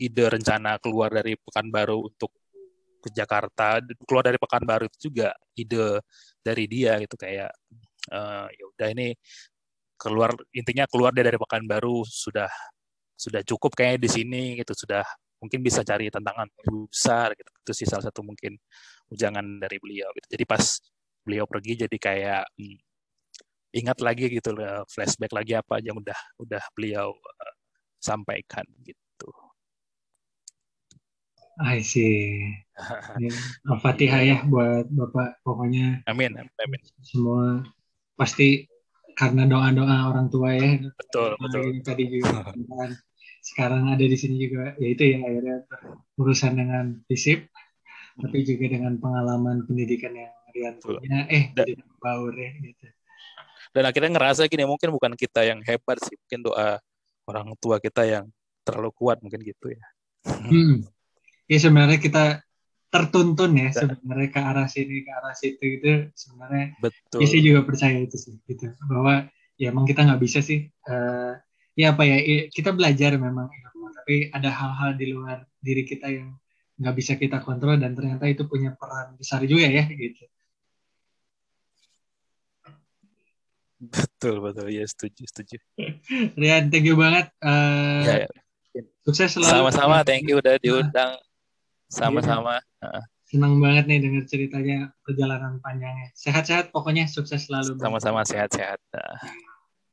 ide 0.00 0.24
rencana 0.28 0.80
keluar 0.80 1.12
dari 1.12 1.36
Pekanbaru 1.36 2.08
untuk 2.12 2.32
ke 3.04 3.08
Jakarta 3.12 3.78
keluar 4.08 4.24
dari 4.26 4.38
Pekanbaru 4.40 4.90
itu 4.90 5.12
juga 5.12 5.32
ide 5.54 6.00
dari 6.40 6.64
dia 6.66 6.98
gitu. 7.04 7.14
Kayak 7.20 7.52
uh, 8.12 8.48
ya 8.50 8.64
udah 8.76 8.88
ini 8.92 9.08
keluar 9.96 10.30
intinya 10.52 10.84
keluar 10.88 11.12
dia 11.12 11.24
dari 11.24 11.38
Pekanbaru 11.40 12.04
sudah 12.04 12.48
sudah 13.16 13.40
cukup 13.44 13.72
kayaknya 13.76 14.00
di 14.04 14.10
sini 14.12 14.42
gitu. 14.60 14.72
Sudah 14.76 15.04
mungkin 15.40 15.60
bisa 15.60 15.84
cari 15.84 16.08
tantangan 16.08 16.48
besar 16.88 17.36
gitu 17.36 17.50
itu 17.64 17.72
sih 17.82 17.86
salah 17.88 18.08
satu 18.08 18.24
mungkin 18.24 18.56
ujangan 19.12 19.60
dari 19.60 19.76
beliau 19.78 20.08
gitu 20.16 20.26
jadi 20.32 20.44
pas 20.48 20.64
beliau 21.26 21.44
pergi 21.44 21.86
jadi 21.86 21.96
kayak 21.98 22.44
hmm, 22.56 22.78
ingat 23.76 23.98
lagi 24.00 24.32
gitu 24.32 24.56
flashback 24.88 25.32
lagi 25.36 25.52
apa 25.58 25.82
aja 25.82 25.92
yang 25.92 25.98
udah 26.00 26.20
udah 26.40 26.62
beliau 26.72 27.12
uh, 27.12 27.54
sampaikan 28.00 28.64
gitu 28.86 29.30
I 31.56 31.80
see. 31.80 32.52
Al-Fatihah 33.72 34.20
ya 34.20 34.38
buat 34.44 34.92
Bapak 34.92 35.40
pokoknya. 35.40 36.04
Amin, 36.04 36.36
amin. 36.36 36.80
Semua 37.00 37.64
pasti 38.12 38.68
karena 39.16 39.48
doa-doa 39.48 40.12
orang 40.12 40.28
tua 40.28 40.52
ya. 40.52 40.76
Betul, 40.84 41.32
betul. 41.40 41.80
Tadi 41.80 42.04
juga 42.12 42.44
sekarang 43.46 43.94
ada 43.94 44.02
di 44.02 44.16
sini 44.18 44.42
juga 44.42 44.74
ya 44.74 44.88
itu 44.90 45.02
ya 45.06 45.18
akhirnya 45.22 45.56
urusan 46.18 46.52
dengan 46.58 46.84
fisip 47.06 47.46
hmm. 47.46 48.26
tapi 48.26 48.42
juga 48.42 48.64
dengan 48.66 48.98
pengalaman 48.98 49.62
pendidikan 49.70 50.12
yang 50.14 50.34
Rian 50.50 50.74
punya 50.80 51.28
eh 51.28 51.52
dan, 51.52 51.78
baur 52.00 52.32
ya 52.32 52.50
gitu. 52.64 52.86
Dan 53.76 53.84
akhirnya 53.84 54.10
ngerasa 54.16 54.48
gini 54.48 54.64
mungkin 54.64 54.88
bukan 54.88 55.12
kita 55.12 55.44
yang 55.44 55.60
hebat 55.60 56.00
sih, 56.00 56.16
mungkin 56.16 56.48
doa 56.48 56.80
orang 57.28 57.52
tua 57.60 57.76
kita 57.76 58.08
yang 58.08 58.24
terlalu 58.64 58.88
kuat 58.96 59.20
mungkin 59.20 59.44
gitu 59.44 59.68
ya. 59.68 59.84
Hmm 60.24 60.88
ya 61.46 61.58
sebenarnya 61.62 61.98
kita 62.02 62.24
tertuntun 62.90 63.54
ya 63.54 63.70
sebenarnya 63.74 64.28
ke 64.30 64.40
arah 64.40 64.68
sini 64.70 65.02
ke 65.02 65.10
arah 65.10 65.34
situ 65.34 65.62
itu 65.62 65.90
sebenarnya 66.14 66.74
betul 66.78 67.18
ya, 67.22 67.26
saya 67.26 67.42
juga 67.42 67.60
percaya 67.66 67.98
itu 68.02 68.16
sih 68.18 68.34
gitu 68.46 68.70
bahwa 68.86 69.26
ya 69.58 69.74
emang 69.74 69.86
kita 69.86 70.06
nggak 70.06 70.22
bisa 70.22 70.38
sih 70.42 70.70
uh, 70.86 71.34
ya 71.76 71.92
apa 71.92 72.02
ya 72.08 72.16
kita 72.48 72.72
belajar 72.72 73.14
memang 73.20 73.46
tapi 74.02 74.32
ada 74.32 74.48
hal-hal 74.48 74.96
di 74.96 75.06
luar 75.12 75.44
diri 75.60 75.84
kita 75.84 76.08
yang 76.08 76.34
nggak 76.76 76.94
bisa 76.96 77.12
kita 77.16 77.40
kontrol 77.44 77.76
dan 77.76 77.96
ternyata 77.96 78.28
itu 78.28 78.44
punya 78.48 78.72
peran 78.76 79.16
besar 79.16 79.44
juga 79.44 79.68
ya 79.68 79.84
gitu 79.88 80.24
betul 83.76 84.40
betul 84.40 84.66
ya 84.72 84.84
setuju 84.88 85.22
setuju 85.28 85.56
Rian 86.40 86.72
thank 86.72 86.88
you 86.88 86.96
banget 86.96 87.28
uh, 87.44 88.02
ya, 88.02 88.14
ya. 88.72 88.82
sukses 89.04 89.36
selalu 89.36 89.52
sama-sama 89.52 90.00
thank 90.00 90.24
you 90.24 90.40
udah 90.40 90.56
diundang 90.56 91.20
sama-sama. 91.90 92.58
Ya. 92.82 93.00
Senang 93.26 93.58
banget 93.58 93.90
nih 93.90 93.98
dengar 94.02 94.24
ceritanya 94.30 94.78
perjalanan 95.02 95.58
panjangnya. 95.58 96.14
Sehat-sehat 96.14 96.70
pokoknya 96.70 97.10
sukses 97.10 97.50
selalu. 97.50 97.74
Sama-sama 97.78 98.22
sehat-sehat. 98.22 98.78